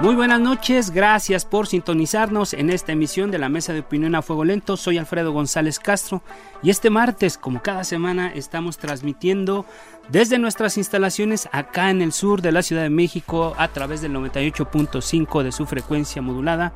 [0.00, 4.22] Muy buenas noches, gracias por sintonizarnos en esta emisión de la Mesa de Opinión a
[4.22, 4.78] Fuego Lento.
[4.78, 6.22] Soy Alfredo González Castro
[6.62, 9.66] y este martes, como cada semana, estamos transmitiendo
[10.08, 14.14] desde nuestras instalaciones acá en el sur de la Ciudad de México a través del
[14.14, 16.72] 98.5 de su frecuencia modulada.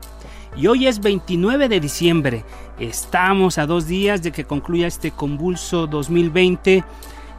[0.55, 2.45] Y hoy es 29 de diciembre,
[2.79, 6.85] estamos a dos días de que concluya este convulso 2020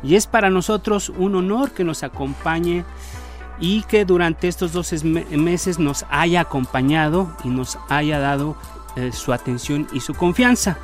[0.02, 2.84] y es para nosotros un honor que nos acompañe
[3.59, 5.03] y que durante estos 12
[5.38, 8.56] meses nos haya acompañado y nos haya dado
[8.95, 10.78] eh, su atención y su confianza.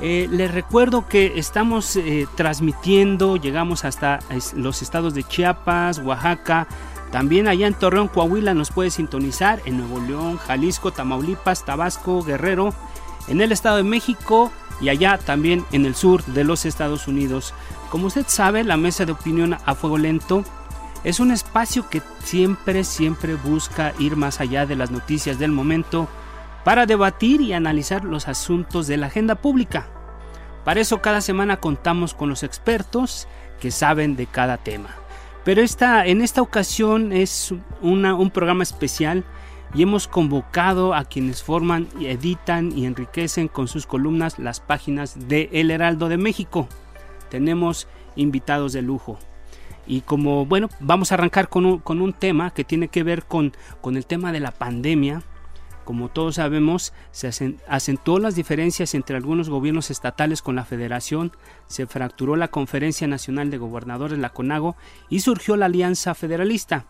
[0.00, 4.18] Eh, les recuerdo que estamos eh, transmitiendo, llegamos hasta
[4.54, 6.66] los estados de Chiapas, Oaxaca,
[7.12, 12.74] también allá en Torreón, Coahuila nos puede sintonizar, en Nuevo León, Jalisco, Tamaulipas, Tabasco, Guerrero,
[13.28, 17.52] en el Estado de México y allá también en el sur de los Estados Unidos.
[17.90, 20.42] Como usted sabe, la mesa de opinión a fuego lento
[21.04, 26.08] es un espacio que siempre, siempre busca ir más allá de las noticias del momento
[26.64, 29.88] para debatir y analizar los asuntos de la agenda pública.
[30.64, 33.26] Para eso cada semana contamos con los expertos
[33.60, 34.90] que saben de cada tema.
[35.44, 39.24] Pero esta, en esta ocasión es un programa especial
[39.74, 45.48] y hemos convocado a quienes forman, editan y enriquecen con sus columnas las páginas de
[45.52, 46.68] El Heraldo de México.
[47.28, 49.18] Tenemos invitados de lujo.
[49.86, 53.96] Y como, bueno, vamos a arrancar con un, tema que tiene que ver con, con
[53.96, 55.22] el tema de la pandemia.
[55.84, 61.32] Como todos sabemos, se acentuó las diferencias entre algunos gobiernos estatales con la federación,
[61.66, 64.76] se fracturó la Conferencia Nacional de Gobernadores, la CONAGO,
[65.08, 66.86] y surgió la Alianza Federalista.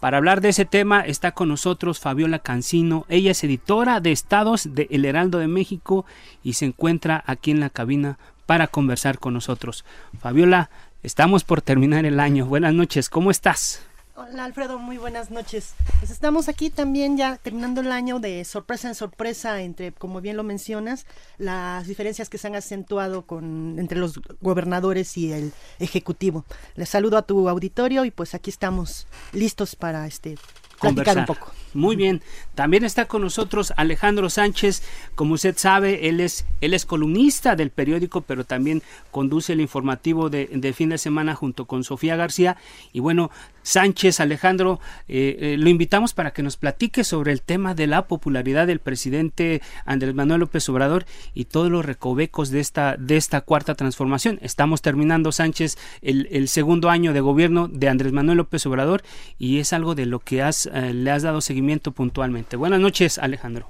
[0.00, 3.06] Para hablar de ese tema está con nosotros Fabiola Cancino.
[3.08, 6.04] Ella es editora de Estados de El Heraldo de México
[6.42, 9.84] y se encuentra aquí en la cabina para conversar con nosotros.
[10.20, 10.70] Fabiola,
[11.02, 12.46] Estamos por terminar el año.
[12.46, 13.82] Buenas noches, ¿cómo estás?
[14.18, 15.74] Hola Alfredo, muy buenas noches.
[15.98, 20.38] Pues estamos aquí también ya terminando el año de sorpresa en sorpresa entre, como bien
[20.38, 21.04] lo mencionas,
[21.36, 26.46] las diferencias que se han acentuado con entre los gobernadores y el ejecutivo.
[26.76, 30.38] Les saludo a tu auditorio y pues aquí estamos listos para este
[30.80, 31.52] platicar un poco.
[31.74, 32.22] Muy bien.
[32.54, 34.82] También está con nosotros Alejandro Sánchez.
[35.14, 40.30] Como usted sabe, él es, él es columnista del periódico, pero también conduce el informativo
[40.30, 42.56] de, de fin de semana junto con Sofía García.
[42.94, 43.30] Y bueno,
[43.66, 44.78] Sánchez, Alejandro,
[45.08, 48.78] eh, eh, lo invitamos para que nos platique sobre el tema de la popularidad del
[48.78, 51.04] presidente Andrés Manuel López Obrador
[51.34, 54.38] y todos los recovecos de esta, de esta cuarta transformación.
[54.40, 59.02] Estamos terminando, Sánchez, el, segundo año de gobierno de Andrés Manuel López Obrador
[59.36, 62.54] y es algo de lo que has, eh, le has dado seguimiento puntualmente.
[62.54, 63.68] Buenas noches, Alejandro.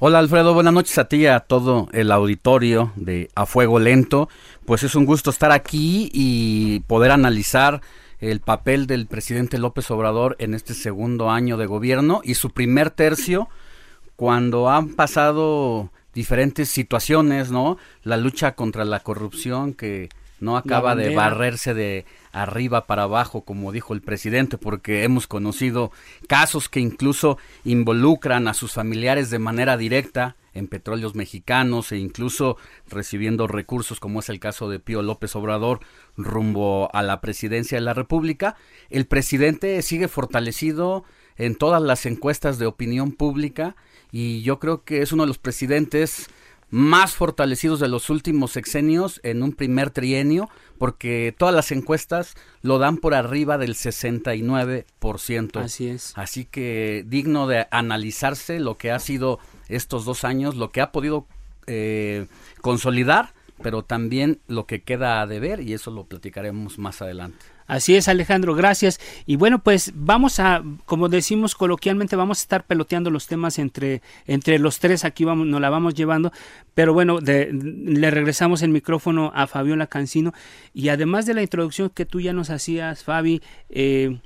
[0.00, 4.28] Hola Alfredo, buenas noches a ti y a todo el auditorio de A Fuego Lento.
[4.64, 7.80] Pues es un gusto estar aquí y poder analizar
[8.20, 12.90] el papel del presidente López Obrador en este segundo año de gobierno y su primer
[12.90, 13.48] tercio
[14.16, 17.78] cuando han pasado diferentes situaciones, ¿no?
[18.02, 20.10] La lucha contra la corrupción que
[20.40, 25.92] no acaba de barrerse de arriba para abajo, como dijo el presidente, porque hemos conocido
[26.28, 32.56] casos que incluso involucran a sus familiares de manera directa en petróleos mexicanos e incluso
[32.88, 35.80] recibiendo recursos como es el caso de Pío López Obrador
[36.16, 38.56] rumbo a la presidencia de la República,
[38.88, 41.04] el presidente sigue fortalecido
[41.36, 43.76] en todas las encuestas de opinión pública
[44.12, 46.28] y yo creo que es uno de los presidentes
[46.70, 50.48] más fortalecidos de los últimos sexenios en un primer trienio,
[50.80, 55.60] porque todas las encuestas lo dan por arriba del 69%.
[55.62, 56.14] Así es.
[56.16, 60.90] Así que digno de analizarse lo que ha sido estos dos años, lo que ha
[60.90, 61.26] podido
[61.66, 62.28] eh,
[62.62, 67.44] consolidar, pero también lo que queda de ver y eso lo platicaremos más adelante.
[67.70, 68.98] Así es, Alejandro, gracias.
[69.26, 74.02] Y bueno, pues vamos a, como decimos coloquialmente, vamos a estar peloteando los temas entre,
[74.26, 76.32] entre los tres, aquí vamos, nos la vamos llevando,
[76.74, 80.34] pero bueno, le regresamos el micrófono a Fabiola Cancino
[80.74, 84.18] y además de la introducción que tú ya nos hacías, Fabi, eh,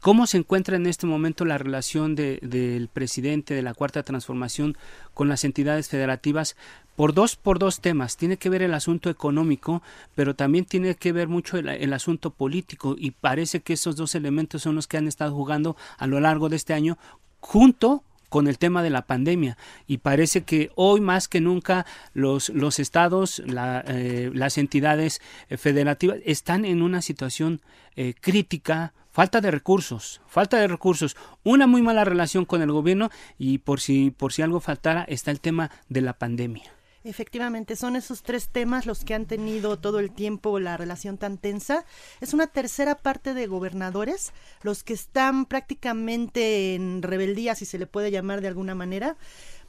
[0.00, 4.78] ¿Cómo se encuentra en este momento la relación del presidente de la Cuarta Transformación
[5.12, 6.56] con las entidades federativas?
[7.00, 8.18] Por dos, por dos temas.
[8.18, 9.82] Tiene que ver el asunto económico,
[10.14, 14.60] pero también tiene que ver mucho el, asunto político y parece que esos dos elementos
[14.60, 16.98] son los que han estado jugando a lo largo de este año
[17.40, 19.56] junto con el tema de la pandemia
[19.86, 25.22] y parece que hoy más que nunca los, los estados, eh, las entidades
[25.56, 27.62] federativas están en una situación
[27.96, 33.08] eh, crítica falta de recursos, falta de recursos, una muy mala relación con el gobierno
[33.38, 36.70] y por si por si algo faltara está el tema de la pandemia.
[37.02, 41.38] Efectivamente, son esos tres temas los que han tenido todo el tiempo la relación tan
[41.38, 41.86] tensa.
[42.20, 44.32] Es una tercera parte de gobernadores
[44.62, 49.16] los que están prácticamente en rebeldía, si se le puede llamar de alguna manera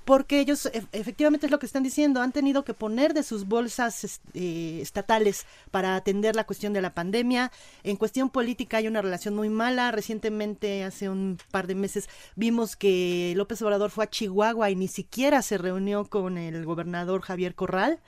[0.06, 4.22] porque ellos efectivamente es lo que están diciendo, han tenido que poner de sus bolsas
[4.34, 7.52] eh, estatales para atender la cuestión de la pandemia.
[7.84, 9.92] En cuestión política hay una relación muy mala.
[9.92, 14.88] Recientemente, hace un par de meses, vimos que López Obrador fue a Chihuahua y ni
[14.88, 18.00] siquiera se reunió con el gobernador Javier Corral.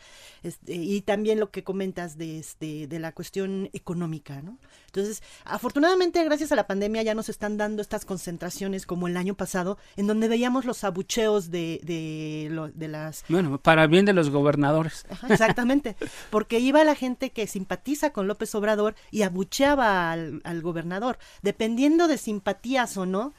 [0.44, 4.58] Este, y también lo que comentas de, este, de la cuestión económica, ¿no?
[4.88, 9.36] Entonces, afortunadamente, gracias a la pandemia ya nos están dando estas concentraciones como el año
[9.36, 13.24] pasado, en donde veíamos los abucheos de, de, de las...
[13.30, 15.06] Bueno, para bien de los gobernadores.
[15.30, 15.96] exactamente,
[16.30, 21.18] porque iba la gente que simpatiza con López Obrador y abucheaba al, al gobernador.
[21.42, 23.34] Dependiendo de simpatías o no,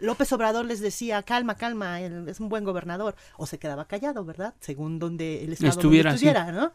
[0.00, 4.24] López Obrador les decía, calma, calma, él es un buen gobernador, o se quedaba callado,
[4.24, 4.54] ¿verdad?
[4.60, 6.72] Según donde el Estado estuviera, estuviera ¿no?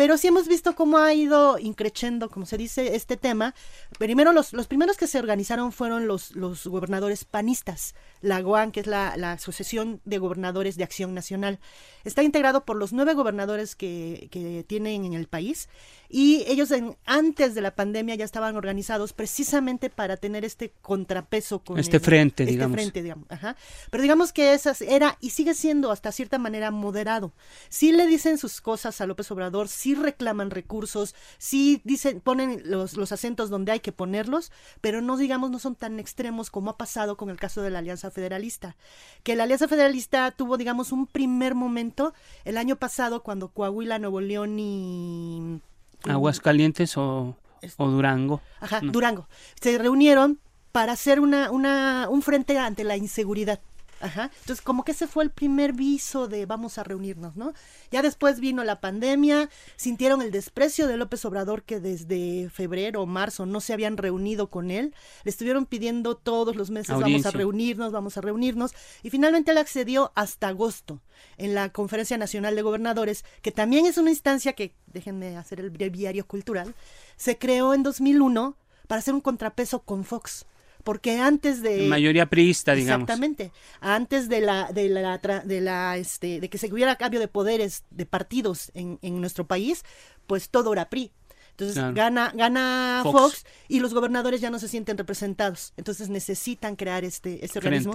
[0.00, 3.54] Pero sí hemos visto cómo ha ido increciendo, como se dice, este tema.
[3.98, 8.80] Primero, los, los primeros que se organizaron fueron los, los gobernadores panistas, la GOAN, que
[8.80, 11.58] es la, la, Asociación de Gobernadores de Acción Nacional.
[12.04, 15.68] Está integrado por los nueve gobernadores que, que tienen en el país
[16.12, 21.60] y ellos en, antes de la pandemia ya estaban organizados precisamente para tener este contrapeso
[21.60, 22.74] con este frente, este digamos.
[22.74, 23.30] Frente, digamos.
[23.30, 23.54] Ajá.
[23.90, 27.32] Pero digamos que esas era y sigue siendo hasta cierta manera moderado.
[27.68, 32.96] Sí le dicen sus cosas a López Obrador, sí reclaman recursos, sí dicen, ponen los,
[32.96, 36.76] los acentos donde hay que ponerlos, pero no digamos no son tan extremos como ha
[36.76, 38.76] pasado con el caso de la Alianza Federalista.
[39.22, 42.14] Que la Alianza Federalista tuvo, digamos, un primer momento
[42.44, 45.60] el año pasado cuando Coahuila, Nuevo León y
[46.08, 47.36] Aguascalientes o,
[47.76, 48.40] o Durango.
[48.60, 49.28] Ajá, Durango.
[49.60, 50.38] Se reunieron
[50.72, 53.60] para hacer una, una, un frente ante la inseguridad.
[54.00, 54.30] Ajá.
[54.40, 57.52] Entonces, como que ese fue el primer viso de vamos a reunirnos, ¿no?
[57.90, 63.06] Ya después vino la pandemia, sintieron el desprecio de López Obrador que desde febrero o
[63.06, 64.94] marzo no se habían reunido con él.
[65.24, 68.72] Le estuvieron pidiendo todos los meses vamos a reunirnos, vamos a reunirnos.
[69.02, 71.00] Y finalmente él accedió hasta agosto
[71.36, 75.70] en la Conferencia Nacional de Gobernadores, que también es una instancia que, déjenme hacer el
[75.70, 76.74] breviario cultural,
[77.16, 78.56] se creó en 2001
[78.86, 80.46] para hacer un contrapeso con Fox
[80.84, 83.08] porque antes de mayoría priista digamos.
[83.08, 83.52] Exactamente.
[83.80, 87.84] Antes de la de la de la este de que se hubiera cambio de poderes
[87.90, 89.84] de partidos en, en nuestro país
[90.26, 91.12] pues todo era PRI.
[91.50, 93.44] Entonces gana gana Fox.
[93.68, 95.74] y los gobernadores ya no se sienten representados.
[95.76, 97.94] Entonces necesitan crear este este organismo.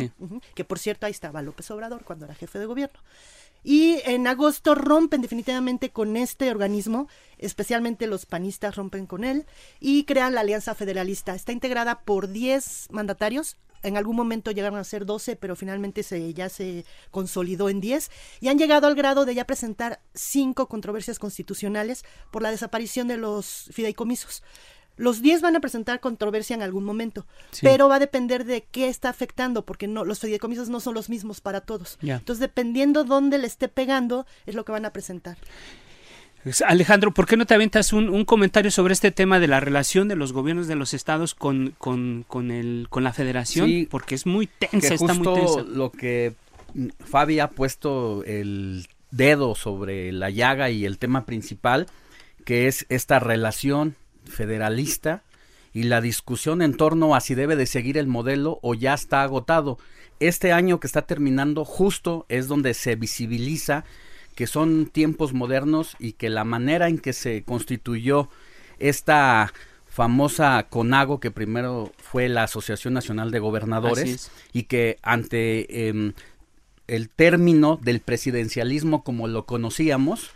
[0.53, 2.99] que por cierto ahí estaba López Obrador cuando era jefe de gobierno
[3.65, 9.47] y en agosto rompen definitivamente con este organismo, especialmente los panistas rompen con él
[9.79, 11.33] y crean la Alianza Federalista.
[11.33, 13.57] Está integrada por 10 mandatarios.
[13.81, 18.11] En algún momento llegaron a ser 12, pero finalmente se, ya se consolidó en 10
[18.39, 23.17] y han llegado al grado de ya presentar cinco controversias constitucionales por la desaparición de
[23.17, 24.43] los fideicomisos.
[24.97, 27.25] Los 10 van a presentar controversia en algún momento,
[27.61, 31.09] pero va a depender de qué está afectando, porque no los fideicomisos no son los
[31.09, 31.97] mismos para todos.
[32.01, 35.37] Entonces, dependiendo dónde le esté pegando, es lo que van a presentar.
[36.67, 40.15] Alejandro, ¿por qué no te aventas un, comentario sobre este tema de la relación de
[40.15, 43.67] los gobiernos de los estados con, con, con, el, con la federación?
[43.67, 45.63] Sí, porque es muy tensa, está muy tensa.
[45.63, 46.35] Lo que
[47.03, 51.87] Fabi ha puesto el dedo sobre la llaga y el tema principal,
[52.43, 53.95] que es esta relación
[54.27, 55.23] federalista
[55.73, 59.23] y la discusión en torno a si debe de seguir el modelo o ya está
[59.23, 59.77] agotado.
[60.19, 63.83] Este año que está terminando justo es donde se visibiliza
[64.35, 68.29] que son tiempos modernos y que la manera en que se constituyó
[68.79, 69.53] esta
[69.95, 76.13] famosa CONAGO, que primero fue la Asociación Nacional de Gobernadores, y que ante em,
[76.87, 80.31] el término del presidencialismo como lo conocíamos,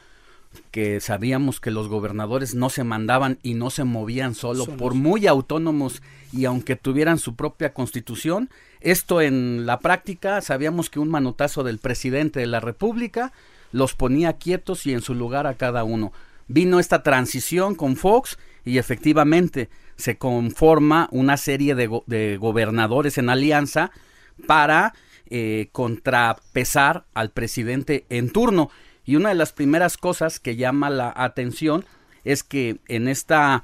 [0.72, 5.28] que sabíamos que los gobernadores no se mandaban y no se movían solo, por muy
[5.28, 6.02] autónomos
[6.32, 8.50] y aunque tuvieran su propia constitución,
[8.82, 13.32] esto en la práctica sabíamos que un manotazo del presidente de la República
[13.72, 16.14] los ponía quietos y en su lugar a cada uno.
[16.48, 23.30] Vino esta transición con Fox y efectivamente se conforma una serie de, de gobernadores en
[23.30, 23.92] alianza
[24.48, 24.94] para
[25.32, 28.72] eh, contrapesar al presidente en turno.
[29.10, 31.84] Y una de las primeras cosas que llama la atención
[32.26, 33.64] es que en esta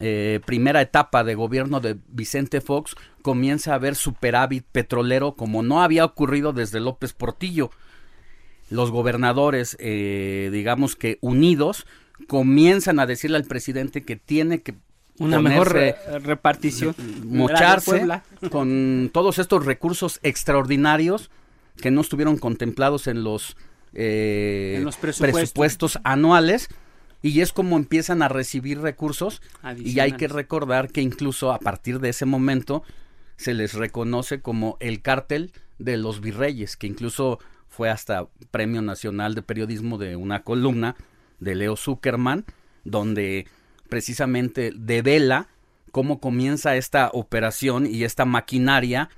[0.00, 5.82] eh, primera etapa de gobierno de Vicente Fox comienza a haber superávit petrolero como no
[5.82, 7.70] había ocurrido desde López Portillo.
[8.70, 11.86] Los gobernadores, eh, digamos que unidos,
[12.26, 14.76] comienzan a decirle al presidente que tiene que
[15.18, 15.74] una mejor
[16.22, 18.06] repartición, mocharse
[18.50, 21.30] con todos estos recursos extraordinarios
[21.82, 23.58] que no estuvieron contemplados en los,
[23.98, 25.98] eh, los presupuestos.
[26.04, 26.68] anuales
[27.22, 29.40] y es como empiezan a recibir recursos
[29.78, 32.84] y hay que recordar que incluso a partir de ese momento
[33.36, 37.38] se les reconoce como el cártel de los virreyes, que incluso
[37.68, 40.94] fue hasta Premio Nacional de Periodismo de una columna
[41.40, 42.44] de Leo Zuckerman,
[42.84, 43.46] donde
[43.88, 45.48] precisamente devela
[45.90, 49.08] cómo comienza esta operación y esta maquinaria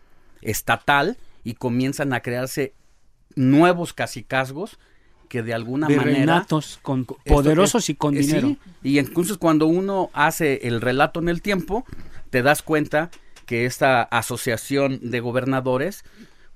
[0.40, 2.75] estatal y comienzan a crearse
[3.38, 4.78] nuevos casicazgos
[5.28, 6.47] que de alguna manera
[6.83, 8.57] con poderosos y con eh, dinero.
[8.83, 11.85] y incluso cuando uno hace el relato en el tiempo,
[12.30, 13.11] te das cuenta
[13.47, 16.04] que esta asociación de gobernadores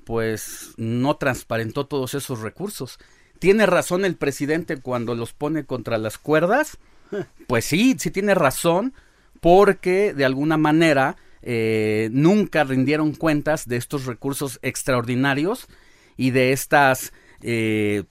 [0.04, 2.98] pues no transparentó todos esos recursos.
[3.38, 6.78] Tiene razón el presidente cuando los pone contra las cuerdas,
[7.46, 8.94] pues sí, sí tiene razón,
[9.40, 15.68] porque de alguna manera eh, nunca rindieron cuentas de estos recursos extraordinarios
[16.16, 18.04] y de estas eh,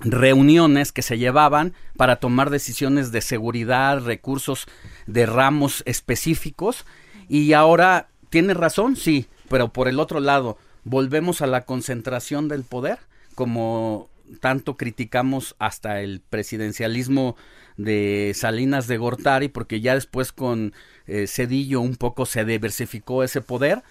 [0.00, 4.66] reuniones que se llevaban para tomar decisiones de seguridad, recursos
[5.06, 6.84] de ramos específicos.
[7.28, 8.96] Y ahora, ¿tiene razón?
[8.96, 12.98] Sí, pero por el otro lado, volvemos a la concentración del poder,
[13.34, 14.08] como
[14.40, 17.36] tanto criticamos hasta el presidencialismo
[17.76, 20.74] de Salinas de Gortari, porque ya después con
[21.06, 23.82] eh, Cedillo un poco se diversificó ese poder,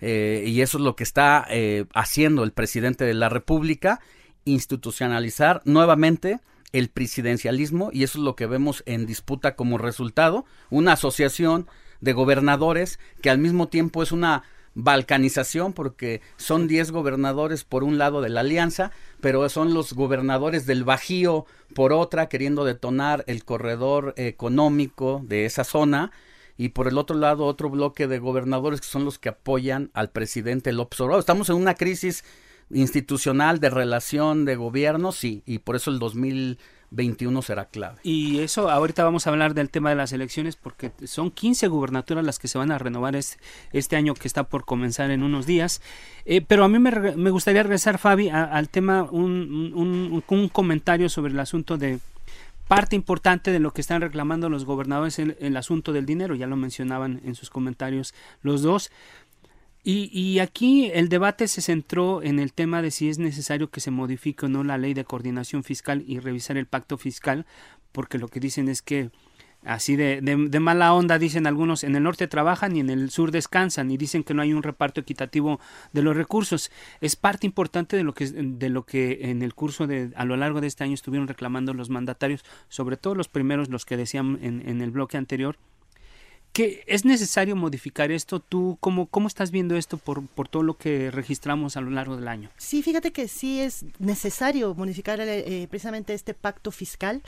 [0.00, 4.00] eh, y eso es lo que está eh, haciendo el presidente de la República,
[4.44, 6.40] institucionalizar nuevamente
[6.72, 11.68] el presidencialismo, y eso es lo que vemos en disputa como resultado, una asociación
[12.00, 14.42] de gobernadores que al mismo tiempo es una
[14.74, 20.66] balcanización porque son 10 gobernadores por un lado de la alianza, pero son los gobernadores
[20.66, 26.10] del Bajío por otra, queriendo detonar el corredor económico de esa zona,
[26.56, 30.10] y por el otro lado otro bloque de gobernadores que son los que apoyan al
[30.10, 31.20] presidente López Obrador.
[31.20, 32.24] Estamos en una crisis
[32.70, 36.58] institucional de relación de gobierno, sí, y por eso el 2000
[36.94, 37.98] 21 será clave.
[38.02, 42.24] Y eso, ahorita vamos a hablar del tema de las elecciones porque son 15 gubernaturas
[42.24, 45.80] las que se van a renovar este, año que está por comenzar en unos días.
[46.24, 51.40] Eh, pero a mí me, gustaría regresar, Fabi, al tema, un, un, comentario sobre el
[51.40, 51.98] asunto de
[52.68, 56.46] parte importante de lo que están reclamando los gobernadores en el asunto del dinero, ya
[56.46, 58.90] lo mencionaban en sus comentarios los dos.
[59.86, 63.90] Y, aquí el debate se centró en el tema de si es necesario que se
[63.90, 67.44] modifique o no la ley de coordinación fiscal y revisar el pacto fiscal,
[67.92, 69.10] porque lo que dicen es que
[69.64, 73.30] así de, de, mala onda dicen algunos en el norte trabajan y en el sur
[73.30, 75.60] descansan y dicen que no hay un reparto equitativo
[75.92, 79.86] de los recursos es parte importante de lo que de lo que en el curso
[79.86, 83.68] de a lo largo de este año estuvieron reclamando los mandatarios sobre todo los primeros
[83.68, 85.56] los que decían en, en el bloque anterior
[86.54, 88.38] que es necesario modificar esto.
[88.38, 92.14] ¿Tú cómo, cómo estás viendo esto por, por todo lo que registramos a lo largo
[92.16, 92.48] del año?
[92.56, 97.22] Sí, fíjate que sí es necesario modificar eh, precisamente este pacto fiscal,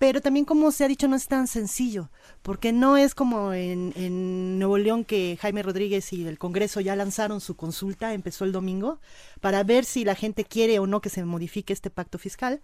[0.00, 2.08] pero también como se ha dicho no es tan sencillo,
[2.40, 7.42] porque no es como en, Nuevo León que Jaime Rodríguez y el Congreso ya lanzaron
[7.42, 8.98] su consulta, empezó el domingo,
[9.42, 12.62] para ver si la gente quiere o no que se modifique este pacto fiscal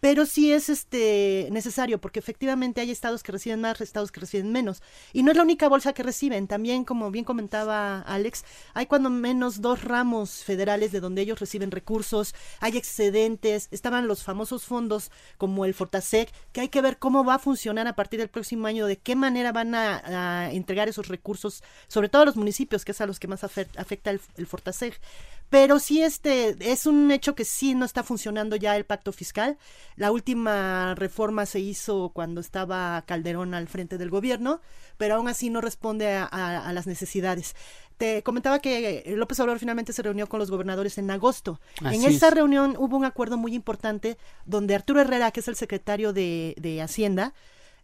[0.00, 4.52] pero sí es este necesario porque efectivamente hay estados que reciben más, estados que reciben
[4.52, 4.82] menos.
[5.12, 9.10] Y no es la única bolsa que reciben, también como bien comentaba Alex, hay cuando
[9.10, 15.10] menos dos ramos federales de donde ellos reciben recursos, hay excedentes, estaban los famosos fondos
[15.38, 18.66] como el Fortasec, que hay que ver cómo va a funcionar a partir del próximo
[18.66, 22.92] año, de qué manera van a, entregar esos recursos, sobre todo a los municipios, que
[22.92, 25.00] es a los que más afecta el, el Fortasec.
[25.48, 29.58] Pero sí, este, es un hecho que sí no está funcionando ya el pacto fiscal.
[29.94, 34.60] La última reforma se hizo cuando estaba Calderón al frente del gobierno,
[34.96, 37.54] pero aún así no responde a, las necesidades.
[37.96, 41.60] te comentaba que López Obrador finalmente se reunió con los gobernadores en agosto.
[41.82, 42.34] Así en esa es.
[42.34, 46.82] reunión hubo un acuerdo muy importante donde Arturo Herrera, que es el secretario de, de
[46.82, 47.34] Hacienda,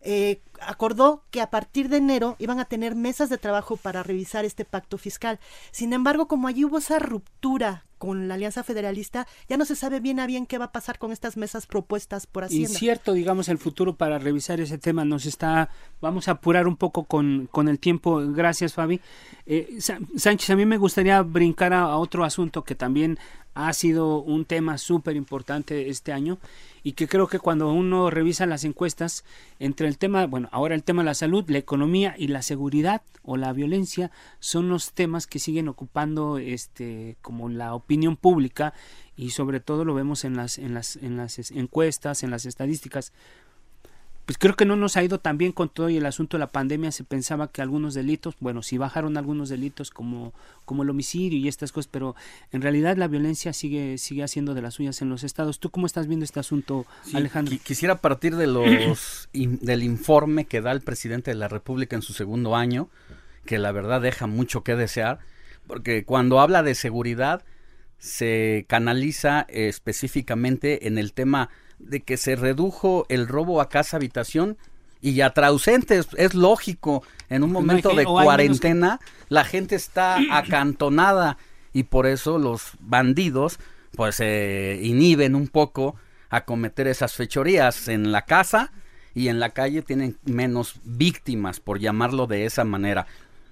[0.03, 4.45] eh, acordó que a partir de enero iban a tener mesas de trabajo para revisar
[4.45, 5.39] este pacto fiscal.
[5.71, 10.01] Sin embargo, como allí hubo esa ruptura con la Alianza Federalista, ya no se sabe
[10.01, 12.69] bien a bien qué va a pasar con estas mesas propuestas por Hacienda.
[12.69, 15.05] Incierto, digamos, el futuro para revisar ese tema.
[15.05, 18.21] Nos está, vamos a apurar un poco con, con el tiempo.
[18.33, 19.01] Gracias, Fabi.
[19.47, 19.79] Eh,
[20.17, 23.21] Sánchez, a mí me gustaría brincar a, a otro asunto que también
[23.55, 26.39] ha sido un tema súper importante este año
[26.83, 29.25] y que creo que cuando uno revisa las encuestas
[29.59, 33.03] entre el tema, bueno, ahora el tema de la salud, la economía y la seguridad
[33.23, 34.11] o la violencia
[34.41, 38.75] son los temas que siguen ocupando este como la opinión pública
[39.17, 42.47] y sobre todo lo vemos en las en las en las es- encuestas, en las
[42.47, 43.13] estadísticas.
[44.33, 46.41] Pues creo que no nos ha ido tan bien con todo y el asunto de
[46.41, 46.91] la pandemia.
[46.91, 50.33] Se pensaba que algunos delitos, bueno, sí bajaron algunos delitos como,
[50.65, 52.17] como el homicidio y estas cosas, pero
[52.51, 55.59] en realidad la violencia sigue, sigue haciendo de las suyas en los estados.
[55.61, 57.55] ¿Tú cómo estás viendo este asunto, Sí, Alejandro?
[57.55, 61.95] qui- quisiera partir de los in- del informe que da el presidente de la República
[61.95, 62.89] en su segundo año,
[63.45, 65.19] que la verdad deja mucho que desear,
[65.67, 67.45] porque cuando habla de seguridad
[67.99, 71.51] se canaliza eh, específicamente en el tema
[71.83, 74.57] de que se redujo el robo a casa habitación
[75.01, 79.45] y a trausentes, es lógico, en un No hay momento que- de menos cuarentena la
[79.45, 81.39] gente está acantonada
[81.73, 83.59] y por eso los bandidos
[83.97, 85.97] pues se inhiben un poco
[86.31, 88.73] a cometer esas fechorías en la casa
[89.15, 93.07] y en la calle tienen menos víctimas por llamarlo de esa manera.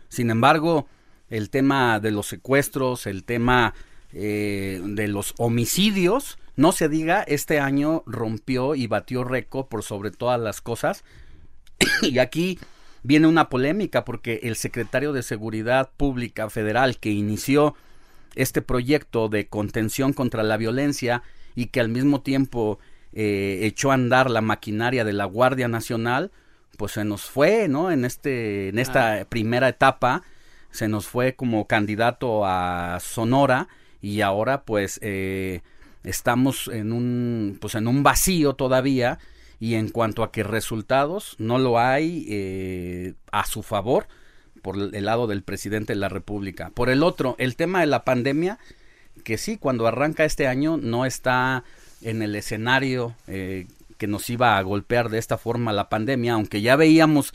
[0.09, 0.87] Sin embargo,
[1.29, 3.75] el tema de los secuestros, el tema
[4.13, 10.11] eh, de los homicidios, no se diga, este año rompió y batió récord por sobre
[10.11, 11.05] todas las cosas.
[12.03, 12.59] y aquí
[13.03, 17.77] viene una polémica porque el secretario de Seguridad Pública Federal que inició
[18.35, 21.23] este proyecto de contención contra la violencia
[21.55, 22.79] y que al mismo tiempo
[23.15, 26.31] eh, echó a andar la maquinaria de la Guardia Nacional,
[26.77, 27.91] pues se nos fue, ¿no?
[27.91, 30.25] En este, en esta primera etapa,
[30.71, 33.69] se nos fue como candidato a Sonora
[34.03, 35.63] y ahora pues eh,
[36.05, 39.19] estamos en un, pues en un vacío todavía
[39.59, 44.09] y en cuanto a que resultados no lo hay eh, a su favor
[44.63, 46.71] por el lado del presidente de la República.
[46.71, 48.59] Por el otro, el tema de la pandemia,
[49.25, 51.65] que sí, cuando arranca este año no está
[52.03, 53.67] en el escenario eh,
[53.99, 57.35] que nos iba a golpear de esta forma la pandemia, aunque ya veíamos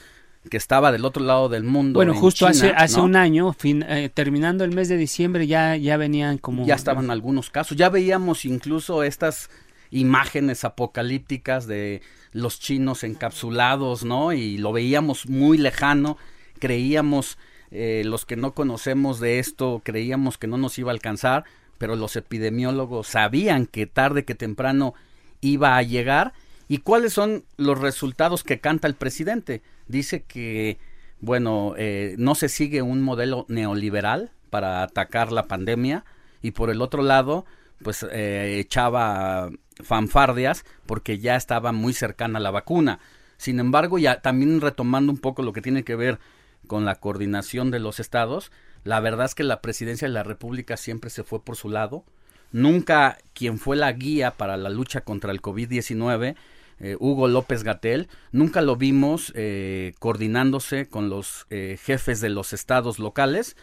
[0.49, 1.97] que estaba del otro lado del mundo.
[1.97, 3.03] Bueno, en justo hace, China, hace ¿no?
[3.05, 6.65] un año, fin- eh, terminando el mes de diciembre, ya, ya venían como...
[6.65, 9.49] Ya estaban algunos casos, ya veíamos incluso estas
[9.91, 14.33] imágenes apocalípticas de los chinos encapsulados, ¿no?
[14.33, 16.17] Y lo veíamos muy lejano,
[16.59, 17.37] creíamos,
[17.71, 21.45] eh, los que no conocemos de esto, creíamos que no nos iba a alcanzar,
[21.77, 24.93] pero los epidemiólogos sabían que tarde que temprano
[25.41, 26.33] iba a llegar.
[26.67, 29.61] ¿Y cuáles son los resultados que canta el presidente?
[29.87, 30.79] Dice que,
[31.19, 36.05] bueno, eh, no se sigue un modelo neoliberal para atacar la pandemia
[36.41, 37.45] y por el otro lado,
[37.83, 39.49] pues eh, echaba
[39.83, 42.99] fanfardias porque ya estaba muy cercana la vacuna.
[43.37, 46.19] Sin embargo, ya también retomando un poco lo que tiene que ver
[46.67, 48.51] con la coordinación de los estados,
[48.83, 52.05] la verdad es que la presidencia de la República siempre se fue por su lado.
[52.51, 56.35] Nunca quien fue la guía para la lucha contra el COVID-19,
[56.79, 62.53] eh, Hugo López Gatel, nunca lo vimos eh, coordinándose con los eh, jefes de los
[62.53, 63.55] estados locales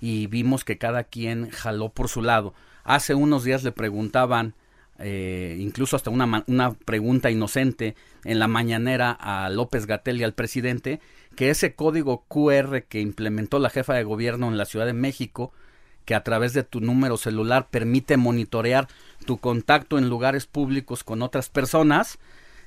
[0.00, 2.54] y vimos que cada quien jaló por su lado.
[2.84, 4.54] Hace unos días le preguntaban,
[4.98, 10.34] eh, incluso hasta una, una pregunta inocente en la mañanera a López Gatel y al
[10.34, 11.00] presidente,
[11.36, 15.52] que ese código QR que implementó la jefa de gobierno en la Ciudad de México,
[16.04, 18.88] que a través de tu número celular permite monitorear
[19.26, 22.18] tu contacto en lugares públicos con otras personas,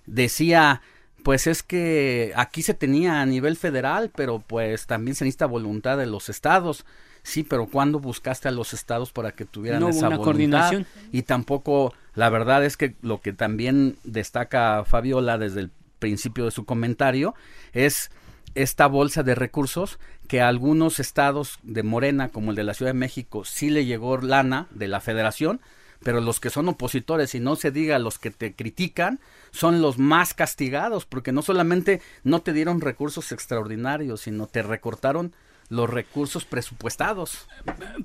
[0.06, 0.82] decía,
[1.24, 5.98] pues es que aquí se tenía a nivel federal, pero pues también se necesita voluntad
[5.98, 6.86] de los estados.
[7.24, 10.26] Sí, pero ¿cuándo buscaste a los estados para que tuvieran No esa una voluntad?
[10.26, 10.86] coordinación.
[11.14, 16.52] Y tampoco, la verdad es que lo que también destaca Fabiola desde el principio de
[16.52, 17.34] su comentario
[17.72, 18.12] es
[18.56, 22.92] esta bolsa de recursos que a algunos estados de Morena, como el de la Ciudad
[22.92, 25.62] de México, sí le llegó lana de la federación,
[26.04, 29.20] pero los que son opositores y no se diga los que te critican
[29.52, 35.34] son los más castigados porque no solamente no te dieron recursos extraordinarios, sino te recortaron
[35.70, 37.48] los recursos presupuestados.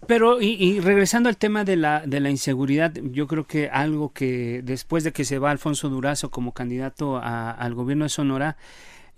[0.06, 4.62] Pero, y, regresando al tema de la, de la inseguridad, yo creo que algo que
[4.64, 8.56] después de que se va Alfonso Durazo como candidato a- al gobierno de Sonora,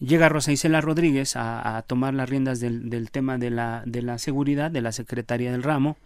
[0.00, 4.18] llega Rosa Isela Rodríguez a, tomar las riendas del, del, tema de la, de la
[4.18, 5.96] seguridad de la Secretaría del Ramo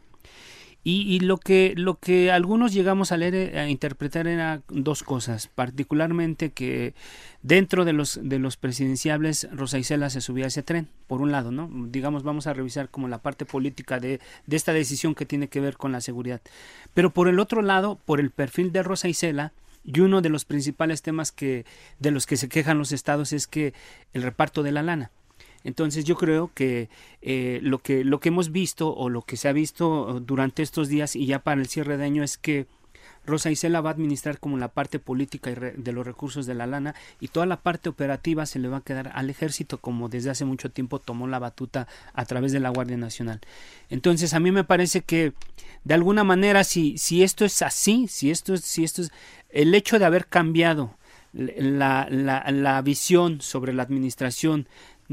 [0.87, 5.49] y, lo, que, lo que algunos llegamos a leer, eh, a interpretar era dos cosas,
[5.49, 6.95] particularmente que
[7.43, 11.33] dentro de los, de los presidenciables Rosa Isela se subía a ese tren, por un
[11.33, 11.71] lado, ¿no?
[11.89, 15.61] Digamos, vamos a revisar como la parte política de, de esta decisión que tiene que
[15.61, 16.43] ver con la seguridad.
[16.93, 20.45] Pero por el otro lado, por el perfil de Rosa Isela, y uno de los
[20.45, 21.65] principales temas que,
[21.99, 23.75] de los que se quejan los estados es que
[24.13, 25.11] el reparto de la lana.
[25.65, 26.89] Entonces yo creo que,
[27.23, 30.89] eh, lo que lo que hemos visto o lo que se ha visto durante estos
[30.89, 32.67] días y ya para el cierre de año es que
[33.27, 36.95] Rosa Isela va a administrar como la parte política de los recursos de la lana
[37.21, 40.45] y toda la parte operativa se le va a quedar al ejército como desde hace
[40.45, 43.41] mucho tiempo tomó la batuta a través de la Guardia Nacional.
[43.89, 45.33] Entonces a mí me parece que
[45.85, 49.13] de alguna manera si, si esto es así, si esto es, si esto es
[49.49, 50.95] el hecho de haber cambiado
[51.33, 54.69] la, la, la visión sobre la administración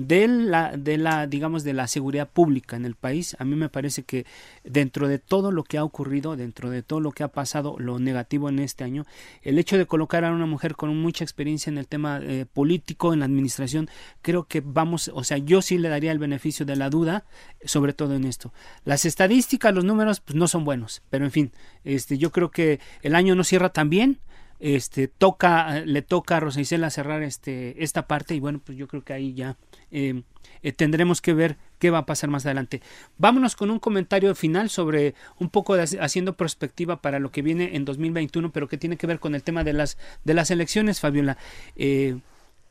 [0.07, 3.69] de la, de la, digamos, de la seguridad pública en el país, a mí me
[3.69, 4.25] parece que
[4.63, 7.99] dentro de todo lo que ha ocurrido, dentro de todo lo que ha pasado, lo
[7.99, 9.05] negativo en este año,
[9.41, 13.13] el hecho de colocar a una mujer con mucha experiencia en el tema eh, político,
[13.13, 13.89] en la administración,
[14.21, 17.25] creo que vamos, o sea, yo sí le daría el beneficio de la duda,
[17.63, 18.53] sobre todo en esto.
[18.85, 21.51] Las estadísticas, los números, pues no son buenos, pero en fin,
[21.83, 24.19] este, yo creo que el año no cierra tan bien,
[24.61, 28.87] este toca le toca a Rosa Isela cerrar este esta parte y bueno pues yo
[28.87, 29.57] creo que ahí ya
[29.91, 30.23] eh,
[30.63, 32.81] eh, tendremos que ver qué va a pasar más adelante.
[33.17, 37.85] Vámonos con un comentario final sobre un poco haciendo perspectiva para lo que viene en
[37.85, 41.37] 2021, pero que tiene que ver con el tema de las de las elecciones, Fabiola.
[41.75, 42.17] Eh,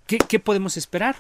[0.06, 1.14] ¿Qué, podemos esperar?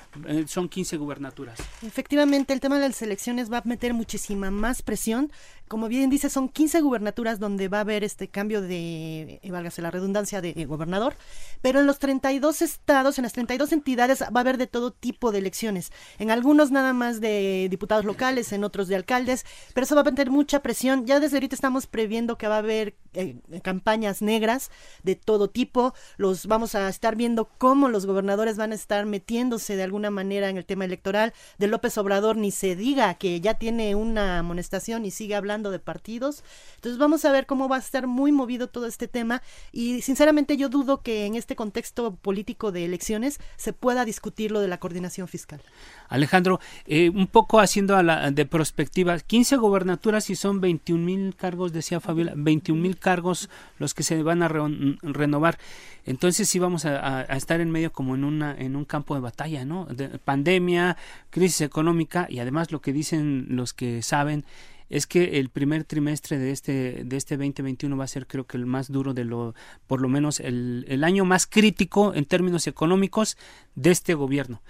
[0.48, 1.60] Son 15 gubernaturas.
[1.86, 5.30] Efectivamente, el tema de las elecciones va a meter muchísima más presión.
[5.70, 9.80] Como bien dice, son 15 gubernaturas donde va a haber este cambio de, eh, válgase
[9.80, 11.14] la redundancia, de, gobernador.
[11.62, 15.30] Pero en los 32 estados, en las 32 entidades, va a haber de todo tipo
[15.30, 15.92] de elecciones.
[16.18, 19.46] En algunos nada más de diputados locales, en otros de alcaldes.
[19.72, 21.06] Pero eso va a meter mucha presión.
[21.06, 24.72] Ya desde ahorita estamos previendo que va a haber eh, campañas negras
[25.04, 25.94] de todo tipo.
[26.16, 30.48] Los vamos a estar viendo cómo los gobernadores van a estar metiéndose de alguna manera
[30.48, 31.32] en el tema electoral.
[31.58, 35.78] De López Obrador ni se diga que ya tiene una amonestación y sigue hablando de
[35.78, 36.42] partidos.
[36.76, 39.42] Entonces vamos a ver cómo va a estar muy movido todo este tema
[39.72, 44.60] y sinceramente yo dudo que en este contexto político de elecciones se pueda discutir lo
[44.60, 45.60] de la coordinación fiscal.
[46.08, 51.36] Alejandro, eh, un poco haciendo a la, de perspectiva, 15 gobernaturas y son 21 mil
[51.36, 55.58] cargos, decía Fabiola, 21 mil cargos los que se van a renovar.
[56.06, 59.64] Entonces sí vamos a, estar en medio como en una en un campo de batalla,
[59.64, 59.86] ¿no?
[59.86, 60.96] De pandemia,
[61.30, 64.44] crisis económica y además lo que dicen los que saben
[64.90, 68.56] es que el primer trimestre de este de este 2021 va a ser creo que
[68.56, 69.54] el más duro de lo
[69.86, 73.38] por lo menos el, el año más crítico en términos económicos
[73.74, 74.60] de este gobierno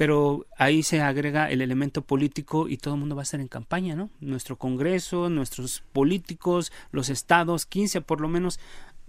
[0.00, 3.48] pero ahí se agrega el elemento político y todo el mundo va a estar en
[3.48, 4.08] campaña, ¿no?
[4.20, 8.58] Nuestro Congreso, nuestros políticos, los estados, 15 por lo menos,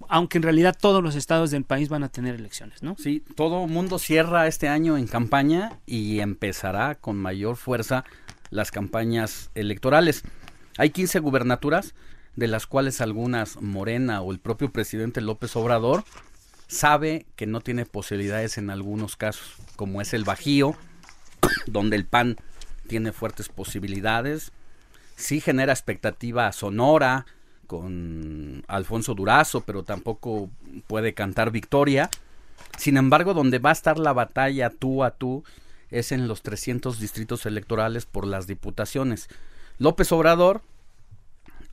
[0.10, 2.98] aunque en realidad todos los estados del país van a tener elecciones, ¿no?
[3.00, 8.04] Sí, todo el mundo cierra este año en campaña y empezará con mayor fuerza
[8.50, 10.26] las campañas electorales.
[10.78, 11.94] Hay 15 gubernaturas,
[12.36, 16.04] de las cuales algunas Morena o el propio presidente López Obrador
[16.68, 20.76] sabe que no tiene posibilidades en algunos casos, como es el Bajío,
[21.66, 22.38] donde el PAN
[22.88, 24.52] tiene fuertes posibilidades.
[25.16, 27.26] Sí genera expectativa Sonora,
[27.72, 30.50] con Alfonso Durazo, pero tampoco
[30.88, 32.10] puede cantar victoria.
[32.78, 35.46] Sin embargo, donde va a estar la batalla tú a tú
[35.90, 39.30] es en los 300 distritos electorales por las diputaciones.
[39.82, 40.62] López Obrador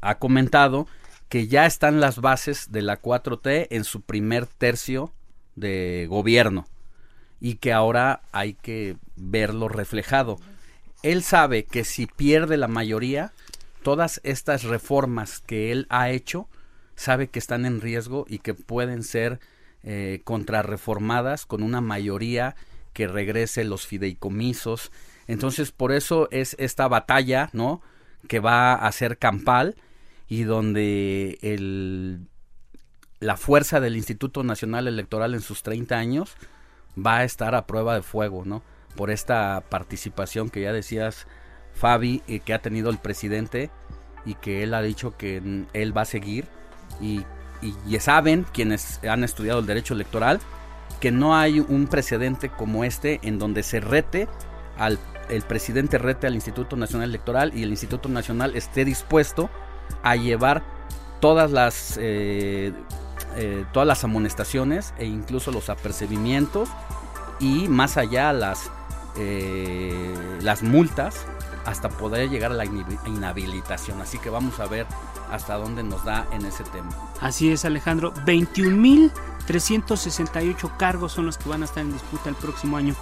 [0.00, 0.86] ha comentado
[1.28, 5.12] que ya están las bases de la 4T en su primer tercio
[5.56, 6.66] de gobierno
[7.38, 10.38] y que ahora hay que verlo reflejado.
[11.02, 13.34] Él sabe que si pierde la mayoría,
[13.82, 16.48] todas estas reformas que él ha hecho,
[16.96, 19.38] sabe que están en riesgo y que pueden ser
[19.82, 22.56] eh, contrarreformadas con una mayoría
[22.94, 24.92] que regrese los fideicomisos.
[25.26, 27.82] Entonces, por eso es esta batalla, ¿no?
[28.28, 29.74] Que va a ser campal
[30.28, 32.28] y donde el,
[33.20, 36.36] la fuerza del Instituto Nacional Electoral en sus 30 años
[36.96, 38.62] va a estar a prueba de fuego, ¿no?
[38.96, 41.26] Por esta participación que ya decías
[41.74, 43.70] Fabi, eh, que ha tenido el presidente
[44.24, 46.46] y que él ha dicho que él va a seguir
[47.00, 47.24] y,
[47.62, 50.40] y, saben quienes han estudiado el derecho electoral
[51.00, 54.28] que no hay un precedente como este en donde se rete
[54.76, 59.50] al el presidente rete al Instituto Nacional Electoral y el Instituto Nacional esté dispuesto
[60.02, 60.62] a llevar
[61.20, 62.72] todas las eh,
[63.36, 66.68] eh, todas las amonestaciones e incluso los apercibimientos
[67.40, 68.70] y más allá las
[69.16, 71.26] eh, las multas
[71.66, 74.00] hasta poder llegar a la inhabilitación.
[74.00, 74.86] Así que vamos a ver
[75.30, 76.88] hasta dónde nos da en ese tema.
[77.20, 78.14] Así es, Alejandro.
[78.24, 82.94] 21.368 cargos son los que van a estar en disputa el próximo año.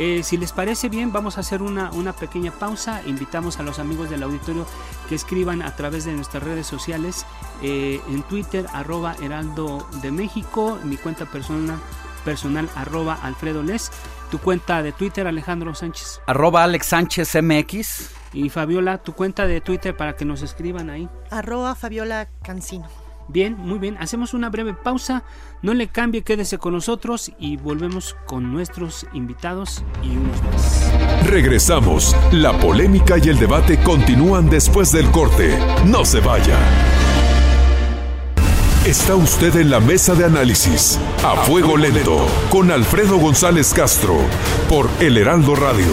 [0.00, 3.02] Eh, si les parece bien, vamos a hacer una, una, pequeña pausa.
[3.04, 4.66] Invitamos a los amigos del auditorio
[5.10, 7.26] que escriban a través de nuestras redes sociales,
[7.62, 11.78] eh, en Twitter, arroba Heraldo de México, mi cuenta personal,
[12.24, 13.90] personal arroba Alfredo Les,
[14.30, 16.22] tu cuenta de Twitter, Alejandro Sánchez.
[16.26, 18.10] Arroba Alex Sánchez MX.
[18.32, 21.10] Y Fabiola, tu cuenta de Twitter para que nos escriban ahí.
[21.30, 22.88] Arroba Fabiola Cancino.
[23.32, 23.96] Bien, muy bien.
[24.00, 25.22] Hacemos una breve pausa.
[25.62, 30.92] No le cambie, quédese con nosotros y volvemos con nuestros invitados y unos más.
[31.26, 32.16] Regresamos.
[32.32, 35.56] La polémica y el debate continúan después del corte.
[35.86, 36.58] No se vaya.
[38.84, 44.16] Está usted en la mesa de análisis a fuego lento con Alfredo González Castro
[44.68, 45.92] por El Heraldo Radio.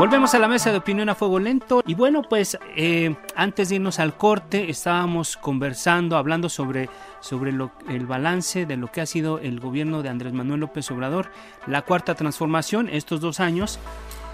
[0.00, 1.82] Volvemos a la mesa de opinión a fuego lento.
[1.86, 6.88] Y bueno pues eh, antes de irnos al corte estábamos conversando, hablando sobre,
[7.20, 11.26] sobre el balance de lo que ha sido el gobierno de Andrés Manuel López Obrador,
[11.66, 13.78] la cuarta transformación, estos dos años.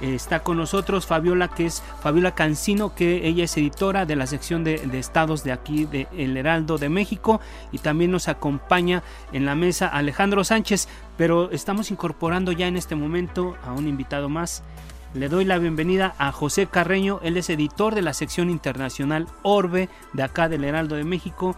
[0.01, 4.29] Eh, está con nosotros Fabiola, que es Fabiola Cancino, que ella es editora de la
[4.29, 7.41] sección de, de estados de aquí de El Heraldo de México.
[7.73, 9.03] Y también nos acompaña
[9.33, 14.29] en la mesa Alejandro Sánchez, pero estamos incorporando ya en este momento a un invitado
[14.29, 14.63] más
[15.17, 19.89] le doy la bienvenida a José Carreño, él es editor de la sección internacional Orbe
[20.13, 21.57] de acá del Heraldo de México.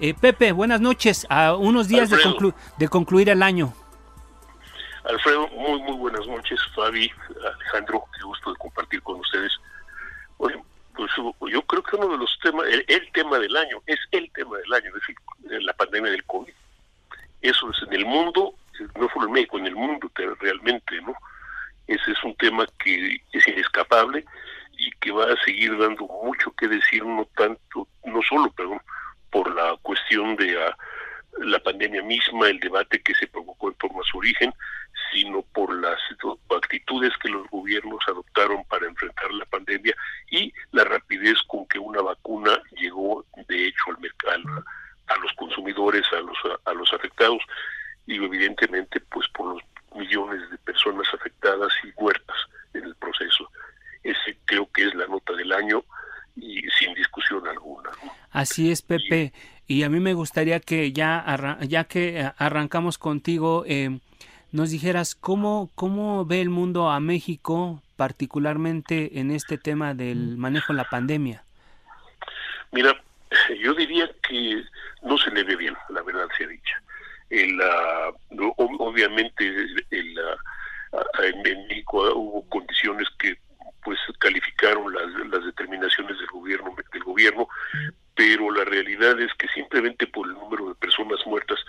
[0.00, 2.18] Eh, Pepe, buenas noches, a unos días de,
[2.78, 3.72] de, concluir el año.
[5.04, 7.10] Alfredo, muy muy buenas noches, Fabi,
[7.54, 9.52] Alejandro, qué gusto de compartir con ustedes.
[10.36, 10.52] pues
[11.52, 14.56] yo creo que uno de los temas, el, el, tema del año, es el tema
[14.58, 16.52] del año, es decir, la pandemia del COVID.
[17.40, 18.54] Eso es en el mundo,
[18.98, 21.14] no solo en México, en el mundo realmente, ¿no?
[21.86, 24.24] Ese es un tema que es inescapable
[24.78, 28.80] y que va a seguir dando mucho que decir, no tanto, no solo, perdón,
[29.30, 30.76] por la cuestión de ah,
[31.38, 34.52] la pandemia misma, el debate que se provocó en torno a su origen,
[35.12, 35.98] sino por las
[36.56, 39.94] actitudes que los gobiernos adoptaron para enfrentar la pandemia
[40.30, 44.64] y la rapidez con que una vacuna llegó, de hecho, al mercado,
[45.06, 47.42] a los consumidores, a los, a los afectados,
[48.06, 49.62] y evidentemente, pues por los
[49.94, 52.36] millones de personas afectadas y muertas
[52.74, 53.50] en el proceso.
[54.02, 55.84] Ese creo que es la nota del año
[56.36, 57.90] y sin discusión alguna.
[58.56, 59.34] Así es, Pepe.
[59.66, 63.98] Y, a mí me gustaría que ya, ya que arrancamos contigo, eh,
[64.50, 70.72] nos dijeras cómo, cómo ve el mundo a México, particularmente en este tema del manejo
[70.72, 71.44] de la pandemia.
[72.72, 72.98] Mira,
[73.62, 74.64] yo diría que
[75.02, 76.80] no se le ve bien, la verdad sea dicha
[77.28, 77.60] el,
[78.56, 79.48] obviamente
[79.90, 80.18] el,
[81.24, 83.36] en México hubo condiciones que
[83.84, 87.48] pues calificaron las, las determinaciones del gobierno del gobierno
[88.16, 91.60] pero la realidad es que simplemente por el número de personas muertas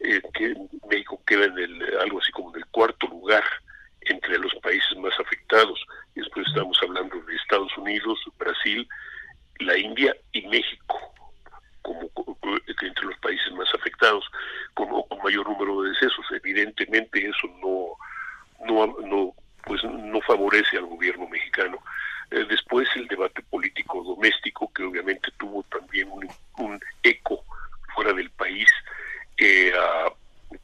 [0.00, 0.22] eh,
[0.88, 3.44] México queda en el algo así como en el cuarto lugar
[4.00, 5.84] entre los países más afectados
[6.14, 8.88] después estamos hablando de Estados Unidos Brasil
[9.58, 11.12] la India y México
[11.82, 12.10] como,
[12.66, 14.24] entre los países más afectados
[14.74, 16.24] con, con mayor número de decesos.
[16.32, 17.96] Evidentemente eso no,
[18.66, 19.34] no, no,
[19.64, 21.78] pues no favorece al gobierno mexicano.
[22.30, 27.44] Eh, después el debate político doméstico, que obviamente tuvo también un, eco
[27.94, 28.68] fuera del país,
[29.38, 29.72] eh,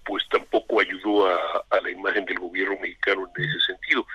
[0.05, 4.07] pues tampoco ayudó a, a, la imagen del gobierno mexicano en ese sentido.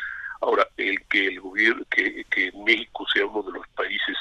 [0.41, 4.17] Ahora, el que el gobierno, que, que México sea uno de los países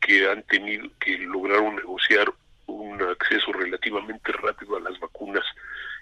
[0.00, 2.32] que han tenido, que lograron negociar
[2.66, 5.44] un acceso relativamente rápido a las vacunas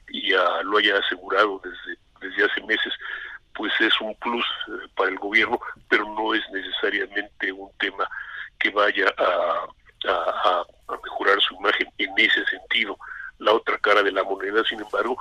[0.09, 1.61] y a, lo haya asegurado
[2.21, 2.93] desde hace meses,
[3.55, 8.09] pues es un plus eh, para el gobierno, pero no es necesariamente un tema
[8.59, 9.67] que vaya a,
[10.09, 12.99] a, a, mejorar su imagen en ese sentido.
[13.39, 15.17] La otra cara de la moneda, sin embargo,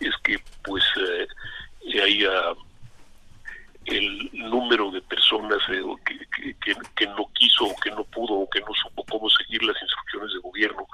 [0.00, 1.26] es que pues eh,
[2.02, 2.26] hay
[3.86, 8.50] el número de personas eh, que, que, que, no quiso o que no pudo o
[8.50, 10.86] que no supo cómo seguir las instrucciones de gobierno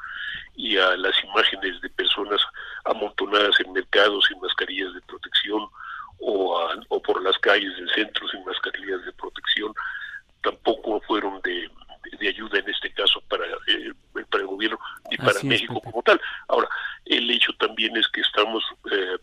[0.54, 2.40] y a las imágenes de personas
[2.84, 5.66] amontonadas en mercados sin mascarillas de protección
[6.20, 6.56] o,
[6.88, 9.74] o por las calles del centro sin mascarillas de protección
[10.40, 11.68] tampoco fueron de,
[12.18, 13.92] de ayuda en este caso para, eh,
[14.30, 14.78] para el gobierno
[15.10, 16.20] y para México como tal.
[16.48, 16.68] Ahora,
[17.04, 19.16] el hecho también es que estamos eh,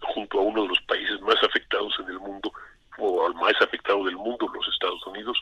[0.00, 2.52] junto a uno de los países más afectados en el mundo
[2.98, 5.36] o al más afectado del mundo, los Estados Unidos,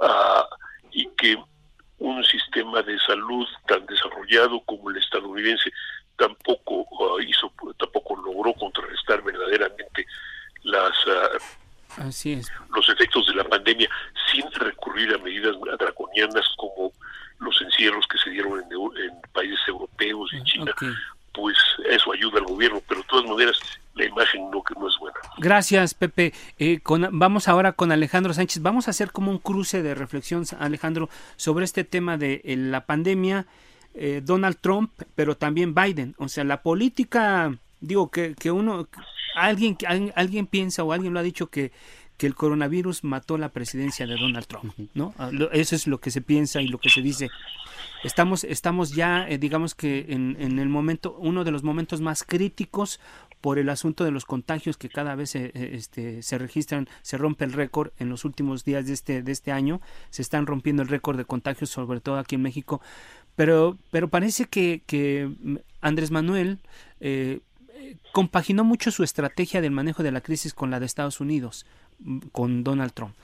[0.00, 0.44] uh,
[0.90, 1.36] y que
[1.98, 5.70] un sistema de salud tan desarrollado como el estadounidense
[6.16, 9.22] tampoco uh, hizo, tampoco logró contrarrestar
[12.74, 13.88] los efectos de la pandemia
[14.32, 16.92] sin recurrir a medidas draconianas como
[17.40, 20.74] los encierros que se dieron en, países europeos y China,
[21.32, 21.56] pues
[21.88, 23.58] eso ayuda al gobierno, pero de todas maneras
[23.94, 25.18] la imagen no, que no es buena.
[25.70, 26.32] Gracias, Pepe.
[26.58, 26.80] Eh,
[27.12, 28.62] vamos ahora con Alejandro Sánchez.
[28.62, 32.86] Vamos a hacer como un cruce de reflexión, Alejandro, sobre este tema de eh, la
[32.86, 33.46] pandemia,
[33.92, 36.14] eh, Donald Trump, pero también Biden.
[36.16, 38.88] O sea, la política, digo, que, que uno,
[39.34, 39.76] alguien,
[40.14, 41.70] alguien piensa o alguien lo ha dicho que
[42.16, 45.14] que el coronavirus mató la presidencia de Donald Trump, ¿no?
[45.18, 47.30] Ah, eso es lo que se piensa y lo que se dice.
[48.04, 52.22] Estamos, estamos ya, eh, digamos que en, en, el momento, uno de los momentos más
[52.22, 53.00] críticos
[53.40, 57.18] por el asunto de los contagios que cada vez se, eh, este, se registran, se
[57.18, 59.80] rompe el récord en los últimos días de este, de este año,
[60.10, 62.80] se están rompiendo el récord de contagios, sobre todo aquí en México,
[63.34, 65.30] pero, pero parece que, que
[65.80, 66.58] Andrés Manuel
[67.00, 67.40] eh,
[68.12, 71.66] compaginó mucho su estrategia del manejo de la crisis con la de Estados Unidos
[72.32, 73.14] con Donald Trump.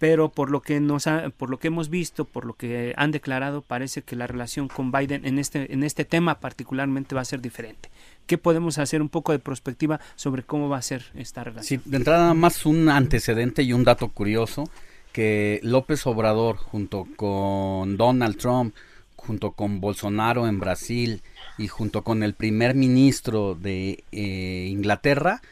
[0.00, 1.04] Pero por lo que nos
[1.36, 4.90] por lo que hemos visto, por lo que han declarado, parece que la relación con
[4.90, 7.90] Biden en este en este tema particularmente va a ser diferente.
[8.26, 11.82] ¿Qué podemos hacer un poco de perspectiva sobre cómo va a ser esta relación?
[11.82, 14.70] Sí, de entrada más un antecedente y un dato curioso
[15.12, 18.74] que López Obrador junto con Donald Trump,
[19.16, 21.22] junto con Bolsonaro en Brasil
[21.58, 25.42] y junto con el primer ministro de eh, Inglaterra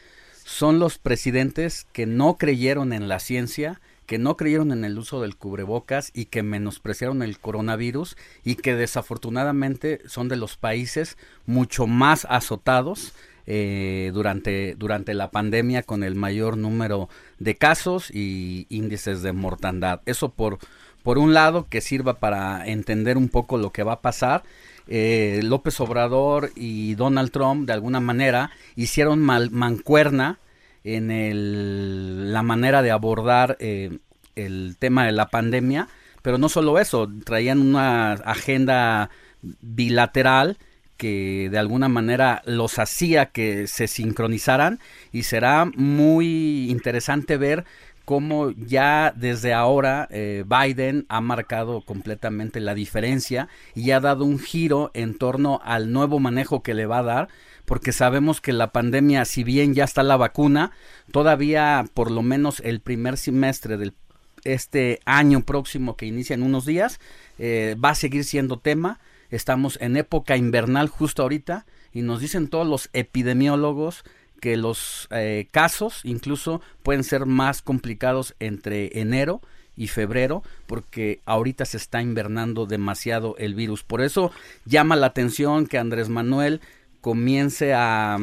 [0.43, 5.21] son los presidentes que no creyeron en la ciencia, que no creyeron en el uso
[5.21, 11.85] del cubrebocas y que menospreciaron el coronavirus y que desafortunadamente son de los países mucho
[11.85, 13.13] más azotados
[13.45, 20.01] eh, durante, durante la pandemia con el mayor número de casos y índices de mortandad.
[20.07, 20.57] Eso por,
[21.03, 24.41] por un lado que sirva para entender un poco lo que va a pasar.
[24.87, 30.39] Eh, López Obrador y Donald Trump de alguna manera hicieron mal, mancuerna
[30.83, 33.99] en el, la manera de abordar eh,
[34.35, 35.87] el tema de la pandemia,
[36.21, 39.09] pero no solo eso, traían una agenda
[39.41, 40.57] bilateral
[40.97, 44.79] que de alguna manera los hacía que se sincronizaran
[45.13, 47.63] y será muy interesante ver
[48.03, 54.39] cómo ya desde ahora eh, Biden ha marcado completamente la diferencia y ha dado un
[54.39, 57.27] giro en torno al nuevo manejo que le va a dar
[57.69, 60.71] porque sabemos que la pandemia, si bien ya está la vacuna,
[61.11, 63.93] todavía por lo menos el primer semestre del
[64.43, 66.99] este año próximo que inicia en unos días
[67.37, 68.99] eh, va a seguir siendo tema.
[69.29, 74.03] Estamos en época invernal justo ahorita y nos dicen todos los epidemiólogos
[74.41, 79.41] que los eh, casos incluso pueden ser más complicados entre enero
[79.77, 83.83] y febrero porque ahorita se está invernando demasiado el virus.
[83.83, 84.31] Por eso
[84.65, 86.61] llama la atención que Andrés Manuel
[87.01, 88.17] comience a,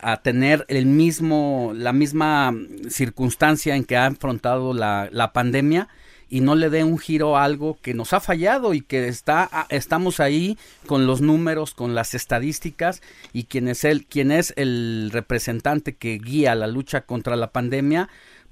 [0.00, 2.54] a tener el mismo, la misma
[2.88, 5.88] circunstancia en que ha afrontado la, la pandemia
[6.30, 9.66] y no le dé un giro a algo que nos ha fallado y que está
[9.70, 15.10] estamos ahí con los números, con las estadísticas y quien es el quien es el
[15.12, 18.08] representante que guía la lucha contra la pandemia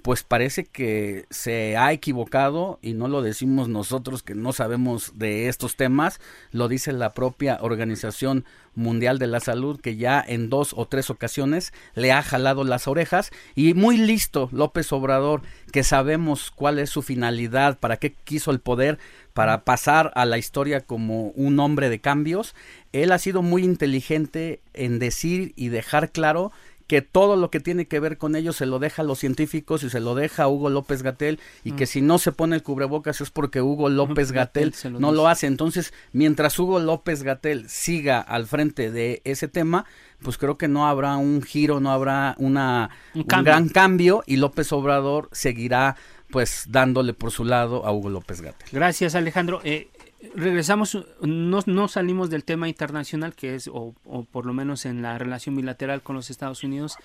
[0.07, 5.49] pues parece que se ha equivocado y no lo decimos nosotros que no sabemos de
[5.49, 6.21] estos temas,
[6.53, 8.45] lo dice la propia Organización
[8.77, 12.87] Mundial de la Salud que ya en dos o tres ocasiones le ha jalado las
[12.87, 15.43] orejas y muy listo López Obrador
[15.73, 19.01] que sabemos cuál es su finalidad, para qué quiso el poder,
[19.35, 22.55] para pasar a la historia como un hombre de cambios.
[22.93, 26.53] Él ha sido muy inteligente en decir y dejar claro
[26.87, 29.83] que todo lo que tiene que ver con ellos se lo deja a los científicos
[29.83, 31.89] y se lo deja a Hugo López Gatel y que mm.
[31.89, 35.47] si no se pone el cubrebocas es porque Hugo López Gatel no lo hace.
[35.47, 39.85] Entonces, mientras Hugo López Gatel siga al frente de ese tema,
[40.23, 44.73] pues creo que no habrá un giro, no habrá una, un, gran cambio y López
[44.73, 45.97] Obrador seguirá
[46.31, 48.69] pues dándole por su lado a Hugo López Gatel.
[48.73, 49.61] Gracias Alejandro.
[49.65, 49.89] Eh,
[50.35, 53.95] regresamos, no, no, salimos del tema internacional, que es, o,
[54.31, 56.97] por lo menos en la relación bilateral con los Estados Unidos,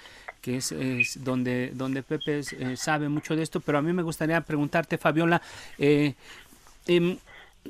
[0.41, 0.73] que es,
[1.23, 5.41] donde, donde Pepe eh, sabe mucho de esto, pero a mí me gustaría preguntarte, Fabiola,
[5.77, 6.15] eh,
[6.87, 7.17] em,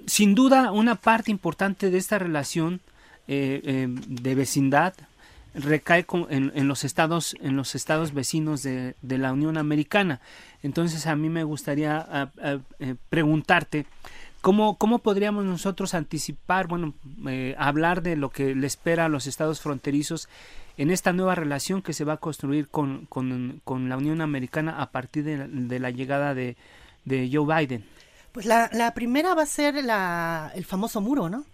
[0.05, 2.79] sin duda una parte importante de esta relación
[3.27, 4.93] eh, em, de vecindad
[5.53, 10.21] recae en, en, los estados en los estados vecinos de, de, la Unión Americana.
[10.63, 12.31] Entonces a mí me gustaría
[13.09, 13.85] preguntarte
[14.41, 16.95] ¿Cómo, ¿Cómo podríamos nosotros anticipar, bueno,
[17.27, 20.29] eh, hablar de lo que le espera a los estados fronterizos
[20.77, 24.91] en esta nueva relación que se va a construir con, con, la Unión Americana a
[24.91, 26.57] partir de, la llegada de,
[27.05, 27.85] de, Joe Biden?
[28.31, 31.45] Pues la, la primera va a ser la, el famoso muro, ¿no?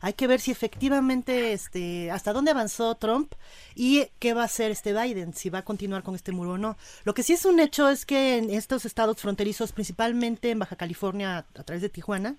[0.00, 3.34] Hay que ver si efectivamente, este, hasta dónde avanzó Trump
[3.74, 6.58] y qué va a hacer este Biden, si va a continuar con este muro o
[6.58, 6.76] no.
[7.04, 10.76] Lo que sí es un hecho es que en estos estados fronterizos, principalmente en Baja
[10.76, 12.36] California, a través de Tijuana,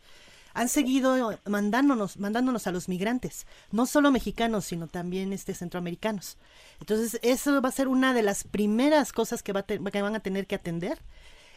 [0.54, 6.38] han seguido mandándonos, mandándonos a los migrantes, no solo mexicanos, sino también este centroamericanos.
[6.80, 10.20] Entonces, eso va a ser una de las primeras cosas que, va que van a
[10.20, 11.00] tener que atender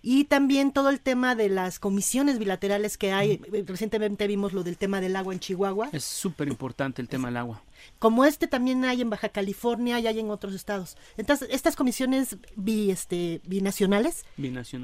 [0.06, 3.38] y también todo el tema de las comisiones bilaterales que hay.
[3.66, 5.88] Recientemente vimos lo del tema del agua en Chihuahua.
[5.92, 7.62] Es súper importante el tema del agua
[7.98, 10.96] como este también hay en Baja California y hay en otros estados.
[11.16, 14.24] Entonces, estas comisiones bi, este, binacionales,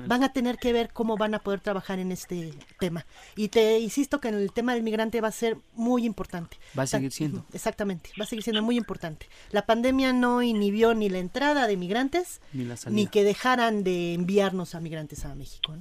[0.06, 3.06] van a tener que ver cómo van a poder trabajar en este tema.
[3.36, 6.58] Y te insisto que en el tema del migrante va a ser muy importante.
[6.78, 7.44] Va a seguir siendo.
[7.52, 9.28] Exactamente, va a seguir siendo muy importante.
[9.50, 14.80] La pandemia no inhibió ni la entrada de migrantes, ni, que dejaran de enviarnos a
[14.80, 15.74] migrantes a México.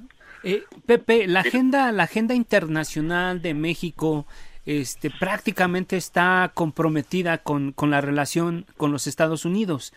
[0.43, 4.25] Eh, Pepe, la agenda, la agenda internacional de México
[4.65, 9.93] este, prácticamente está comprometida con, la relación con los Estados Unidos.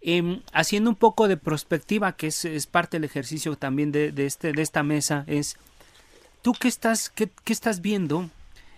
[0.00, 4.62] Em, haciendo un poco de perspectiva, que es, parte del ejercicio también de, este, de
[4.62, 5.56] esta mesa, es,
[6.42, 8.28] ¿tú qué estás, qué, estás viendo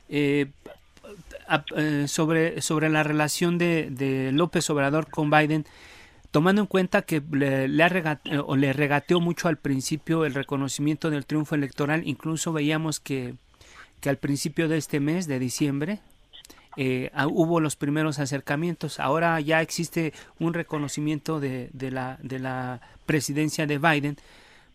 [0.08, 0.50] eh,
[1.76, 5.66] eh, sobre, sobre la relación de, López Obrador con Biden?
[6.30, 12.02] tomando en cuenta que le, le regateó mucho al principio el reconocimiento del triunfo electoral,
[12.06, 13.36] incluso veíamos que
[14.04, 15.98] que al principio de este mes de diciembre
[16.76, 19.00] eh, ah, hubo los primeros acercamientos.
[19.00, 24.18] Ahora ya existe un reconocimiento de, de, la, de la presidencia de Biden.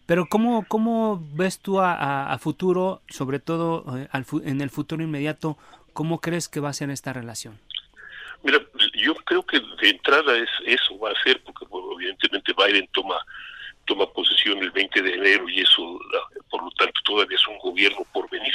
[0.07, 4.07] Pero ¿cómo, cómo ves tú a, futuro, sobre todo eh,
[4.45, 5.59] en el futuro inmediato,
[5.93, 7.59] cómo crees que va a ser esta relación?
[8.41, 8.57] Mira,
[8.95, 13.17] yo creo que de entrada es eso va a ser, porque evidentemente Biden toma
[13.89, 15.99] toma posesión el 20 de enero y eso,
[16.49, 18.53] por lo tanto, todavía es un gobierno por venir.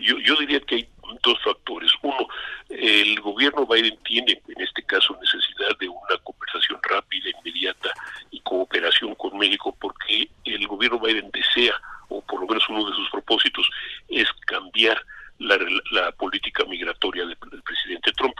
[0.00, 0.88] yo, yo diría que hay
[1.22, 1.92] dos factores.
[2.00, 2.26] Uno,
[2.70, 7.92] el gobierno Biden tiene, en este caso, necesidad de una conversación rápida, inmediata
[8.30, 11.74] y cooperación con México, porque el gobierno Biden desea,
[12.08, 13.68] o por lo menos uno de sus propósitos,
[14.08, 14.98] es cambiar
[15.38, 15.58] la,
[15.90, 18.34] la política migratoria del, presidente Trump.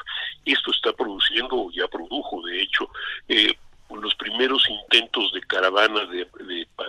[0.47, 2.89] Esto está produciendo, ya produjo, de hecho,
[3.29, 3.55] eh,
[4.01, 6.27] los primeros intentos de caravana de,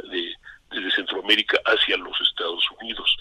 [0.10, 0.36] de,
[0.96, 3.18] Centroamérica hacia los Estados Unidos.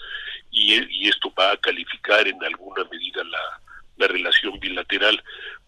[0.51, 3.61] Y, y, esto va a calificar en alguna medida la,
[3.97, 5.23] la relación bilateral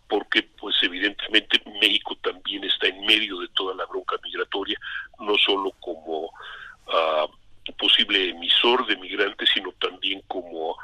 [0.07, 4.77] porque pues evidentemente México también está en medio de toda la bronca migratoria
[5.19, 10.77] no solo como uh, posible emisor de migrantes sino también como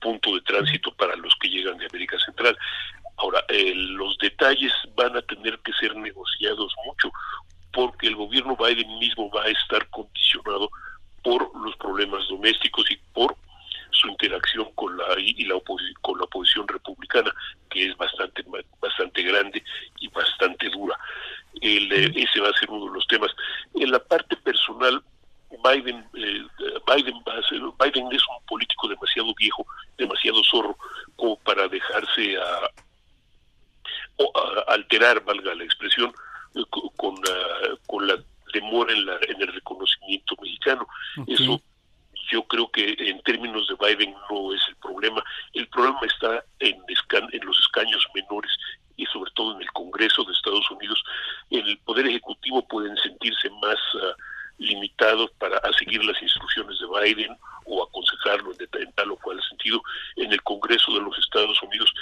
[0.00, 2.56] punto de tránsito para los que llegan de América Central
[3.20, 7.10] Ahora, eh, los detalles van a tener que ser negociados mucho
[7.72, 10.70] porque el gobierno Biden mismo va a estar condicionado
[11.22, 13.36] por los problemas domésticos y por
[13.90, 15.56] su interacción con la y la
[16.00, 17.30] con la oposición republicana
[17.68, 18.42] que es bastante
[18.80, 19.62] bastante grande
[19.98, 20.96] y bastante dura.
[21.60, 23.30] El, eh, ese va a ser uno de los temas.
[23.74, 25.02] En la parte personal
[25.62, 26.44] Biden eh,
[26.86, 29.66] Biden va a ser, Biden es un político demasiado viejo
[29.98, 30.76] demasiado zorro
[31.16, 32.70] como para dejarse a
[34.68, 36.12] alterar, valga la expresión,
[36.54, 37.16] eh, con,
[37.86, 38.16] con la
[38.52, 40.86] demora en, la, en el reconocimiento mexicano.
[41.26, 41.60] Eso
[42.30, 45.22] yo creo que en términos de Biden no es el problema.
[45.52, 46.76] El problema está en,
[47.32, 48.52] en los escaños menores
[48.96, 51.02] y sobre todo en el Congreso de Estados Unidos.
[51.50, 54.14] El Poder Ejecutivo pueden sentirse más ah,
[54.58, 59.82] limitados para seguir las instrucciones de Biden o aconsejarlo en, en tal o cual sentido.
[60.16, 61.92] En el Congreso de los Estados Unidos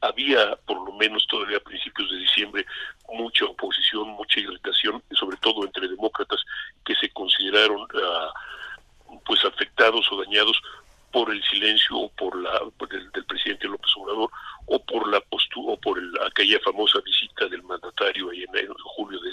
[0.00, 1.60] había, por lo menos todavía
[1.98, 2.66] principios de diciembre,
[3.12, 6.40] mucha oposición, mucha irritación, sobre todo entre demócratas
[6.84, 8.32] que se consideraron ah,
[9.24, 10.60] pues afectados o dañados
[11.12, 14.30] por el silencio o por la del, presidente López Obrador
[14.66, 19.30] o por la postura o por aquella famosa visita del mandatario ahí en, julio de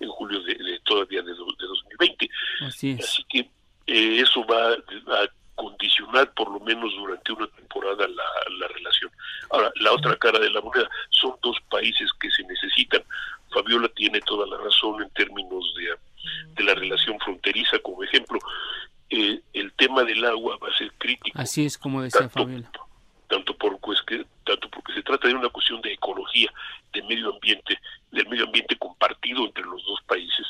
[0.00, 2.30] en julio de, todavía de, 2020
[2.66, 2.98] así,
[3.28, 3.40] que
[3.86, 9.10] eh, eso va a condicionar por lo menos durante una temporada la, relación.
[9.50, 13.02] Ahora, la otra cara de la moneda son dos países que se necesitan.
[13.52, 15.94] Fabiola tiene toda la razón en términos de,
[16.54, 18.38] de la relación fronteriza, como ejemplo.
[19.10, 21.38] Eh, el tema del agua va a ser crítico.
[21.54, 22.68] Así es como decía Fabiola.
[23.28, 26.52] Tanto, por, pues, que, tanto porque se trata de una cuestión de ecología,
[26.92, 27.78] de medio ambiente,
[28.10, 30.44] del medio ambiente compartido entre los dos países,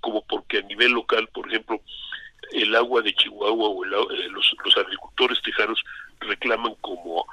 [0.00, 1.78] como porque a nivel local, por ejemplo,
[2.52, 5.84] el agua de Chihuahua o eh, los, los agricultores tejanos
[6.20, 7.26] reclaman como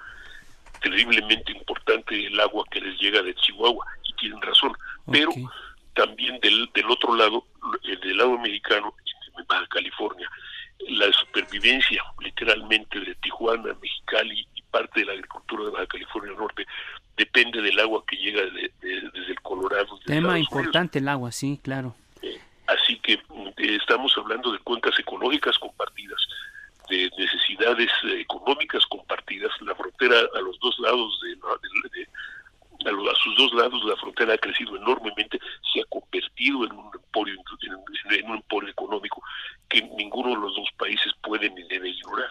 [0.82, 4.74] terriblemente importante el agua que les llega de Chihuahua y tienen razón,
[5.10, 5.32] pero
[5.94, 7.46] también del, del otro lado,
[7.84, 8.94] el del lado mexicano,
[9.38, 10.30] en Baja California,
[10.90, 11.08] la,
[11.54, 16.66] supervivencia literalmente de Tijuana, Mexicali y parte de la agricultura de Baja California Norte
[17.16, 20.00] depende del agua que llega desde el Colorado.
[20.06, 21.96] Tema importante el agua, sí, claro.
[22.22, 26.20] Eh, así que mm, estamos hablando de cuencas ecológicas compartidas,
[26.90, 29.52] de necesidades eh, económicas compartidas.
[29.62, 31.34] La frontera a los dos lados de,
[32.90, 35.40] a, sus dos lados la frontera ha crecido enormemente,
[35.72, 39.24] se ha convertido en un emporio, en, un emporio económico
[39.74, 42.30] que ninguno de los dos países puede ni debe ignorar.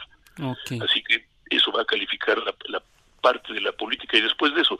[0.80, 2.82] Así que eso va a calificar la, la
[3.20, 4.78] parte de la política y después de eso,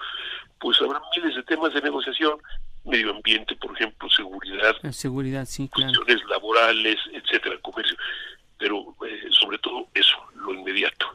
[0.59, 2.41] pues habrá miles de temas de negociación,
[2.85, 5.93] medio ambiente, por ejemplo, seguridad, seguridad, sí, claro.
[5.93, 7.97] cuestiones laborales, etcétera, comercio,
[8.59, 10.22] pero eh, sobre todo eso,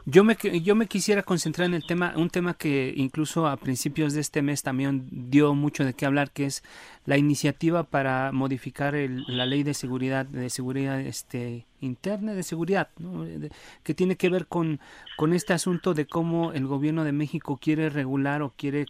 [0.04, 4.14] Yo me, yo me quisiera concentrar en el tema, un tema que incluso a principios
[4.14, 6.62] de este mes también dio mucho de qué hablar, que es
[7.04, 12.88] la iniciativa para modificar la ley de seguridad, de seguridad este, interna, de seguridad,
[13.82, 14.80] que tiene que ver con,
[15.16, 18.86] con este asunto de cómo el gobierno de México quiere regular o quiere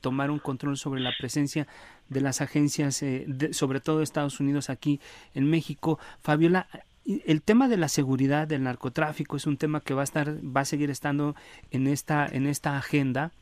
[0.00, 1.66] tomar un control sobre la presencia
[2.08, 5.00] de las agencias, eh, sobre todo Estados Unidos aquí
[5.34, 5.98] en México.
[6.22, 6.68] Fabiola,
[7.06, 10.62] el tema de la seguridad del narcotráfico es un tema que va a estar va
[10.62, 11.34] a seguir estando
[11.70, 13.32] en esta en esta agenda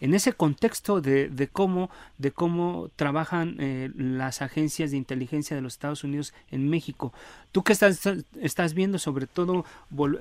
[0.00, 5.62] en ese contexto de, de cómo de cómo trabajan eh, las agencias de inteligencia de
[5.62, 7.12] los Estados Unidos en México.
[7.52, 8.00] Tú que estás
[8.40, 9.64] estás viendo sobre todo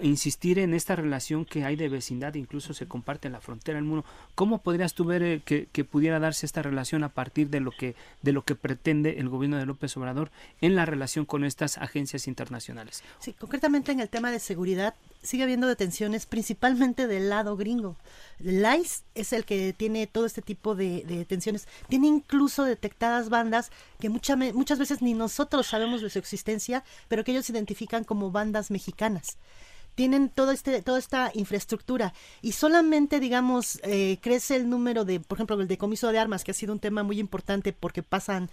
[0.02, 4.06] insistir en esta relación que hay de vecindad incluso se comparte la frontera del mundo
[4.36, 7.72] cómo podrías tú ver eh, que, que, pudiera darse esta relación a partir de lo
[7.72, 11.78] que de lo que pretende el gobierno de López Obrador en la relación con estas
[11.78, 14.94] agencias internacionales sí concretamente en el tema de seguridad
[15.24, 17.98] sigue habiendo detenciones principalmente del lado gringo.
[18.40, 21.68] El ICE es el que tiene todo este tipo de, detenciones.
[21.90, 27.24] Tiene incluso detectadas bandas que muchas muchas veces ni nosotros sabemos de su existencia, pero
[27.24, 29.38] que ellos identifican como bandas mexicanas
[29.96, 35.38] tienen todo este, toda esta infraestructura y solamente, digamos, eh, crece el número de, por
[35.38, 38.50] ejemplo, el decomiso de armas, que ha sido un tema muy importante porque pasan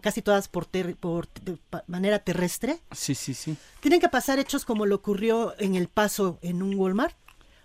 [0.00, 0.66] casi todas por,
[1.00, 1.28] por
[1.86, 2.80] manera terrestre.
[2.92, 3.56] Sí, sí, sí.
[3.80, 7.14] Tienen que pasar hechos como lo ocurrió en El Paso en un Walmart,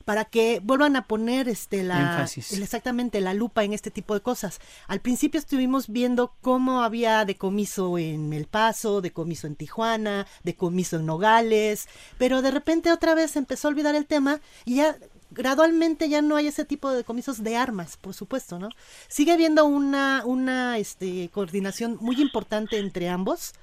[0.05, 4.59] para que vuelvan a poner este la exactamente la lupa en este tipo de cosas.
[4.87, 11.07] Al principio estuvimos viendo cómo había decomiso en El Paso, decomiso en Tijuana, decomiso en
[11.07, 11.87] Nogales,
[12.17, 14.95] pero de repente otra vez empezó a olvidar el tema y ya
[15.31, 18.69] gradualmente ya no hay ese tipo de decomisos de armas, por supuesto, ¿no?
[19.07, 23.53] Sigue habiendo una una este coordinación muy importante entre ambos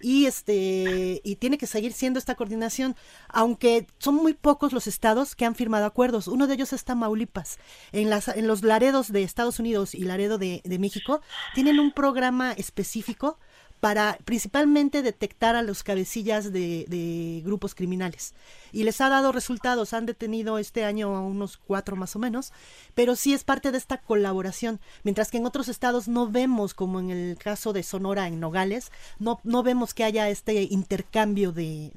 [0.00, 2.96] y este y tiene que seguir siendo esta coordinación
[3.28, 6.28] aunque son muy pocos los estados que han firmado acuerdos.
[6.28, 7.58] Uno de ellos está Maulipas
[7.92, 11.20] en las en los Laredos de Estados Unidos y Laredo de, de México
[11.54, 13.38] tienen un programa específico
[13.80, 18.34] para principalmente detectar a los cabecillas de, grupos criminales.
[18.72, 22.52] Y les ha dado resultados, han detenido este año a unos cuatro más o menos,
[22.94, 27.00] pero sí es parte de esta colaboración, mientras que en otros estados no vemos, como
[27.00, 31.90] en el caso de Sonora en Nogales, no, no vemos que haya este intercambio de,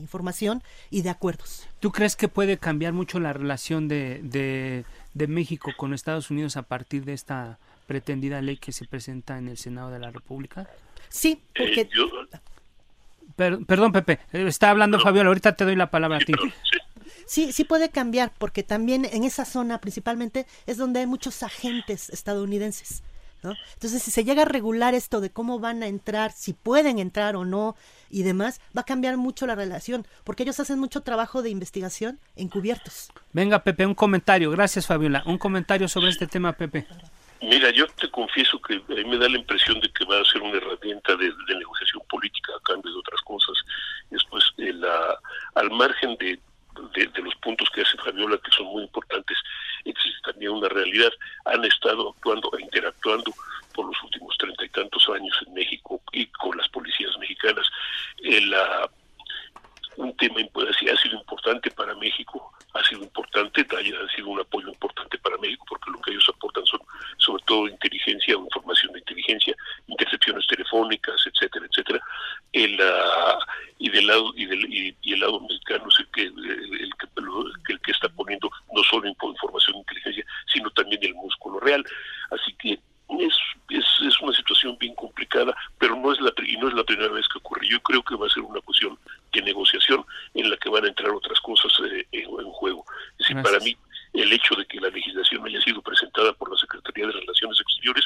[0.00, 1.66] información y de acuerdos.
[1.80, 6.56] ¿Tú crees que puede cambiar mucho la relación de, de, de México con Estados Unidos
[6.56, 10.68] a partir de esta pretendida ley que se presenta en el Senado de la República?
[11.12, 11.88] Sí, porque...
[13.36, 16.32] perdón, Pepe, está hablando Fabiola, ahorita te doy la palabra a ti.
[17.26, 22.10] Sí, sí puede cambiar, porque también en esa zona principalmente es donde hay muchos agentes
[22.10, 23.02] estadounidenses.
[23.42, 23.54] ¿no?
[23.74, 27.36] Entonces, si se llega a regular esto de cómo van a entrar, si pueden entrar
[27.36, 27.76] o no
[28.10, 32.18] y demás, va a cambiar mucho la relación, porque ellos hacen mucho trabajo de investigación
[32.36, 33.10] encubiertos.
[33.32, 34.50] Venga, Pepe, un comentario.
[34.50, 35.22] Gracias, Fabiola.
[35.26, 36.86] Un comentario sobre este tema, Pepe.
[37.42, 40.24] Mira, yo te confieso que a mí me da la impresión de que va a
[40.24, 43.56] ser una herramienta de, negociación política a cambio de otras cosas.
[44.10, 45.18] Después, eh, la,
[45.56, 46.38] al margen de,
[47.20, 49.36] los puntos que hace Fabiola, que son muy importantes,
[49.84, 51.10] existe también una realidad.
[51.46, 53.34] Han estado actuando e interactuando
[53.74, 57.66] por los últimos treinta y tantos años en México y con las policías mexicanas.
[58.22, 58.40] Eh,
[59.96, 65.18] un tema ha sido importante para México, ha sido importante, ha sido un apoyo importante
[65.18, 66.80] para México, porque lo que ellos aportan son
[67.18, 69.54] sobre todo inteligencia información de inteligencia,
[69.86, 72.00] intercepciones telefónicas, etcétera, etcétera.
[72.52, 73.38] El, uh,
[73.78, 77.80] y del lado y, del, y, el lado mexicano es el que el, que, el
[77.80, 81.84] que está poniendo no solo información de inteligencia, sino también el músculo real.
[82.30, 82.78] Así que
[83.20, 83.34] es,
[83.70, 87.12] es, es, una situación bien complicada, pero no es la y no es la primera
[87.12, 87.66] vez que ocurre.
[87.68, 88.98] Yo creo que va a ser una cuestión
[89.32, 92.84] de negociación en la que van a entrar otras cosas eh, en, juego.
[93.42, 93.76] Para mí
[94.12, 98.04] el hecho de que la legislación haya sido presentada por la Secretaría de Relaciones Exteriores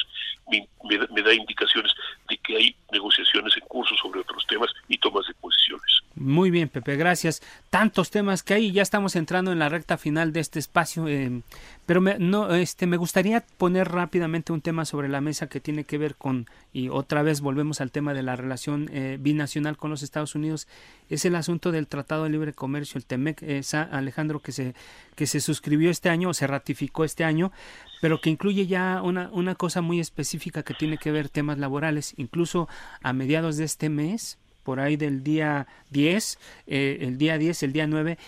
[0.49, 0.69] me,
[1.11, 1.93] me, da indicaciones
[2.29, 6.03] de que hay negociaciones en curso sobre otros temas y tomas de posiciones.
[6.15, 6.69] Muy bien.
[6.69, 7.43] Pepe, gracias.
[7.77, 11.43] Tantos temas que hay, ya estamos entrando en la recta final de este espacio, eh,
[11.85, 15.85] pero me, no, este, me gustaría poner rápidamente un tema sobre la mesa que tiene
[15.85, 19.91] que ver con, y otra vez volvemos al tema de la relación eh, binacional con
[19.91, 20.69] los Estados Unidos,
[21.11, 23.45] es el asunto del Tratado de Libre Comercio, el TEMEC,
[23.91, 24.75] Alejandro, que se,
[25.15, 27.53] que se suscribió este año, o se ratificó este año,
[28.01, 32.15] pero que incluye ya una, una cosa muy específica que tiene que ver temas laborales,
[32.17, 32.71] incluso
[33.03, 37.73] a mediados de este mes, por ahí del día 10, eh, el día 10, el
[37.73, 38.19] día 9,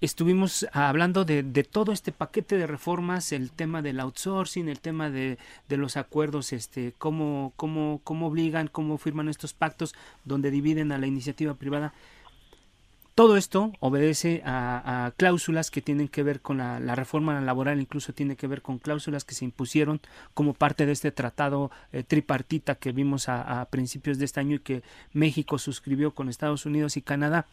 [0.00, 5.08] estuvimos hablando de, de, todo este paquete de reformas, el tema del outsourcing, el tema
[5.08, 10.90] de, de los acuerdos, este, cómo, cómo, cómo obligan, cómo firman estos pactos donde dividen
[10.90, 11.94] a la iniciativa privada.
[13.18, 18.36] Todo esto obedece a, cláusulas que tienen que ver con la, reforma laboral, incluso tiene
[18.36, 20.00] que ver con cláusulas que se impusieron
[20.34, 24.54] como parte de este tratado eh, tripartita que vimos a, a principios de este año
[24.54, 27.46] y que México suscribió con Estados Unidos y Canadá.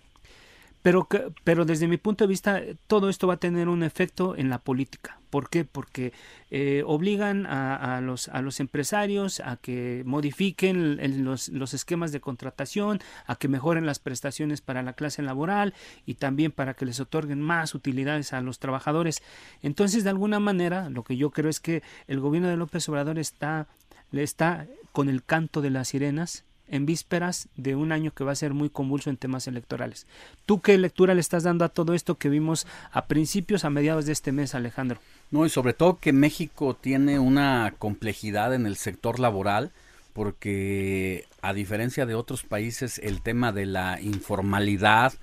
[0.86, 1.08] Pero,
[1.44, 4.60] pero desde mi punto de vista, todo esto va a tener un efecto en la
[4.60, 5.20] política.
[5.32, 5.66] ¿Por qué?
[5.66, 6.14] Porque
[6.52, 13.00] eh, obligan a, los, a los empresarios a que modifiquen los, los, esquemas de contratación,
[13.26, 15.74] a que mejoren las prestaciones para la clase laboral
[16.06, 19.24] y también para que les otorguen más utilidades a los trabajadores.
[19.64, 23.18] Entonces, de alguna manera, lo que yo creo es que el gobierno de López Obrador
[23.18, 23.66] está,
[24.12, 28.36] está con el canto de las sirenas en vísperas de un año que va a
[28.36, 30.08] ser muy convulso en temas electorales.
[30.46, 34.06] ¿Tú qué lectura le estás dando a todo esto que vimos a principios, a mediados
[34.06, 35.00] de este mes, Alejandro?
[35.32, 39.72] No, y sobre todo que México tiene una complejidad en el sector laboral,
[40.14, 45.14] porque a diferencia de otros países, el tema de la informalidad,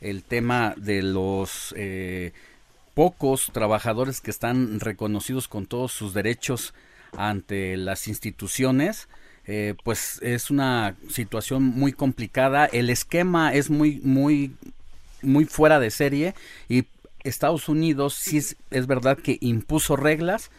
[0.00, 2.32] el tema de los eh,
[2.94, 6.74] pocos trabajadores que están reconocidos con todos sus derechos
[7.16, 9.08] ante las instituciones,
[9.46, 12.66] eh, pues es una situación muy complicada.
[12.66, 14.54] El esquema es muy, muy,
[15.22, 16.34] muy fuera de serie
[16.68, 16.86] y
[17.24, 20.50] Estados Unidos sí es, es verdad que impuso reglas,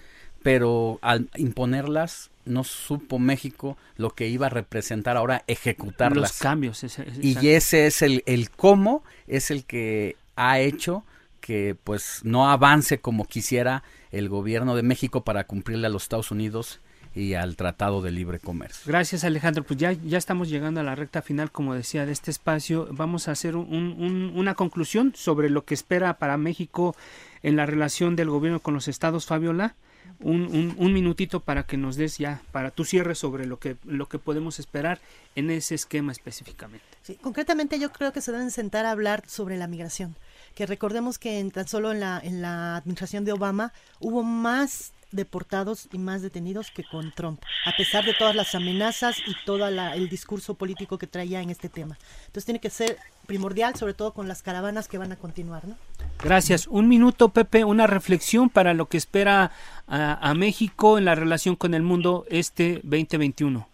[0.41, 6.31] pero al imponerlas no supo México lo que iba a representar ahora ejecutarlas.
[6.31, 6.83] Los cambios.
[7.21, 11.05] y ese es el, el cómo, es el que ha hecho
[11.39, 16.31] que pues no avance como quisiera el gobierno de México para cumplirle a los Estados
[16.31, 16.79] Unidos
[17.15, 18.83] y al Tratado de Libre Comercio.
[18.85, 22.31] Gracias Alejandro, pues ya, ya estamos llegando a la recta final, como decía, de este
[22.31, 22.87] espacio.
[22.91, 26.95] Vamos a hacer una conclusión sobre lo que espera para México
[27.41, 29.75] en la relación del gobierno con los estados, Fabiola.
[30.19, 34.07] Un, un, minutito para que nos des ya, para tu cierre sobre lo que, lo
[34.07, 34.99] que podemos esperar
[35.35, 36.85] en ese esquema específicamente.
[37.01, 40.15] Sí, concretamente yo creo que se deben sentar a hablar sobre la migración
[40.55, 44.93] que recordemos que en, tan solo en la, en la administración de Obama hubo más
[45.13, 49.67] deportados y más detenidos que con Trump, a pesar de todas las amenazas y todo
[49.67, 51.97] el discurso político que traía en este tema.
[52.25, 55.65] Entonces tiene que ser primordial, sobre todo con las caravanas que van a continuar.
[55.65, 55.77] ¿no?
[56.23, 56.67] Gracias.
[56.67, 59.51] Un minuto, Pepe, una reflexión para lo que espera
[59.87, 63.67] a, México en la relación con el mundo este 2021.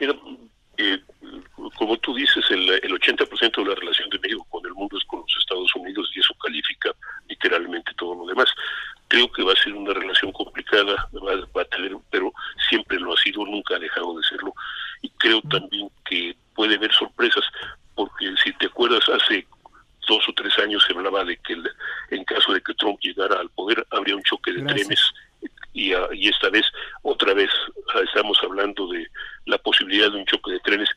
[0.00, 0.14] Mira,
[0.76, 0.98] eh,
[1.76, 5.04] como tú dices, el, el 80% de la relación de México con el mundo es
[5.04, 6.90] con los Estados Unidos y eso califica
[7.28, 8.48] literalmente todo lo demás.
[9.10, 12.32] Creo que va a ser una relación complicada, va, a tener, pero
[12.68, 14.54] siempre lo ha sido, nunca ha dejado de serlo.
[15.02, 17.42] Y creo también que puede haber sorpresas,
[17.96, 19.44] porque si te acuerdas, hace
[20.06, 21.56] dos o tres años se hablaba de que
[22.10, 25.00] en caso de que Trump llegara al poder habría un choque de trenes
[25.72, 26.66] y, ah, y, esta vez
[27.02, 27.50] otra vez
[27.94, 29.06] ah, estamos hablando de
[29.46, 30.88] la posibilidad de un choque de trenes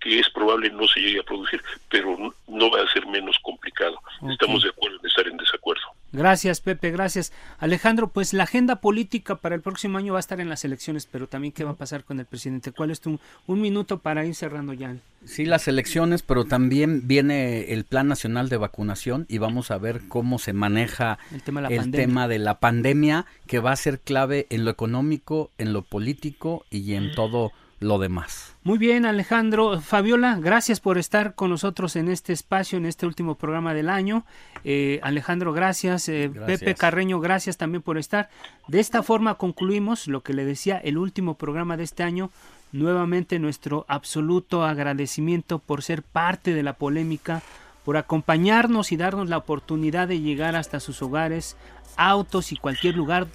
[0.00, 4.00] que es probable no se llegue a producir, pero no va a ser menos complicado.
[4.30, 5.82] Estamos de acuerdo en estar en desacuerdo.
[6.12, 7.32] Gracias, Pepe, gracias.
[7.58, 11.06] Alejandro, pues la agenda política para el próximo año va a estar en las elecciones,
[11.06, 12.72] pero también qué va a pasar con el presidente.
[12.72, 14.96] ¿Cuál es tu un minuto para ir cerrando ya?
[15.24, 20.02] Sí, las elecciones, pero también viene el Plan Nacional de Vacunación y vamos a ver
[20.08, 23.76] cómo se maneja el tema de la, el tema de la pandemia, que va a
[23.76, 28.56] ser clave en lo económico, en lo político y en todo lo demás.
[28.64, 29.80] Muy bien, Alejandro.
[29.80, 34.24] Fabiola, gracias por estar con nosotros en este espacio, en este último programa del año.
[34.64, 36.08] Eh, Alejandro, gracias.
[36.08, 38.28] Eh, Pepe Carreño, gracias también por estar.
[38.66, 42.30] De esta forma concluimos lo que le decía el último programa de este año.
[42.72, 47.42] Nuevamente nuestro absoluto agradecimiento por ser parte de la polémica,
[47.84, 51.56] por acompañarnos y darnos la oportunidad de llegar hasta sus hogares,
[51.96, 53.26] autos y cualquier lugar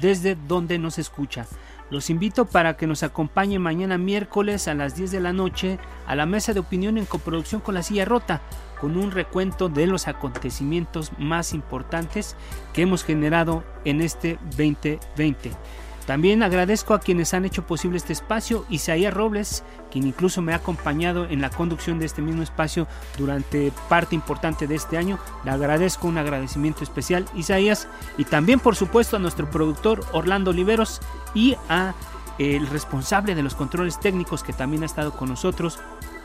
[0.00, 1.46] desde donde nos escucha.
[1.92, 6.16] Los invito para que nos acompañen mañana miércoles a las 10 de la noche a
[6.16, 8.40] la mesa de opinión en coproducción con la silla rota,
[8.80, 12.34] con un recuento de los acontecimientos más importantes
[12.72, 15.50] que hemos generado en este 2020.
[16.06, 20.56] También agradezco a quienes han hecho posible este espacio, Isaías Robles, quien incluso me ha
[20.56, 22.88] acompañado en la conducción de este mismo espacio
[23.18, 25.18] durante parte importante de este año.
[25.44, 27.86] Le agradezco un agradecimiento especial, Isaías,
[28.18, 31.00] y también por supuesto a nuestro productor Orlando Oliveros
[31.34, 31.94] y a
[32.38, 35.78] el responsable de los controles técnicos que también ha estado con nosotros,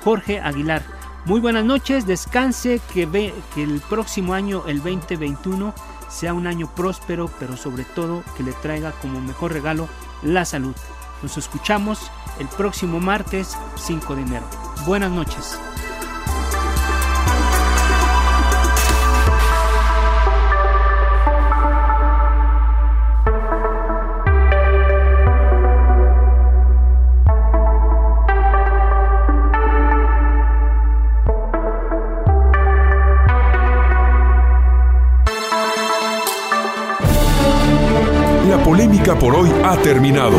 [0.04, 0.82] Jorge Aguilar.
[1.26, 5.74] Muy buenas noches, descanse, que, ve, que el próximo año, el 2021,
[6.18, 9.88] sea un año próspero, pero sobre todo que le traiga como mejor regalo
[10.24, 10.76] la salud.
[11.22, 14.46] Nos escuchamos el próximo martes 5 de enero.
[14.88, 15.60] Buenas noches.
[39.28, 40.38] Por hoy ha terminado.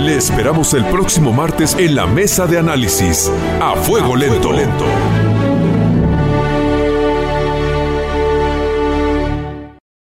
[0.00, 3.30] Le esperamos el próximo martes en la mesa de análisis.
[3.60, 4.50] A fuego lento.
[4.50, 5.23] lento.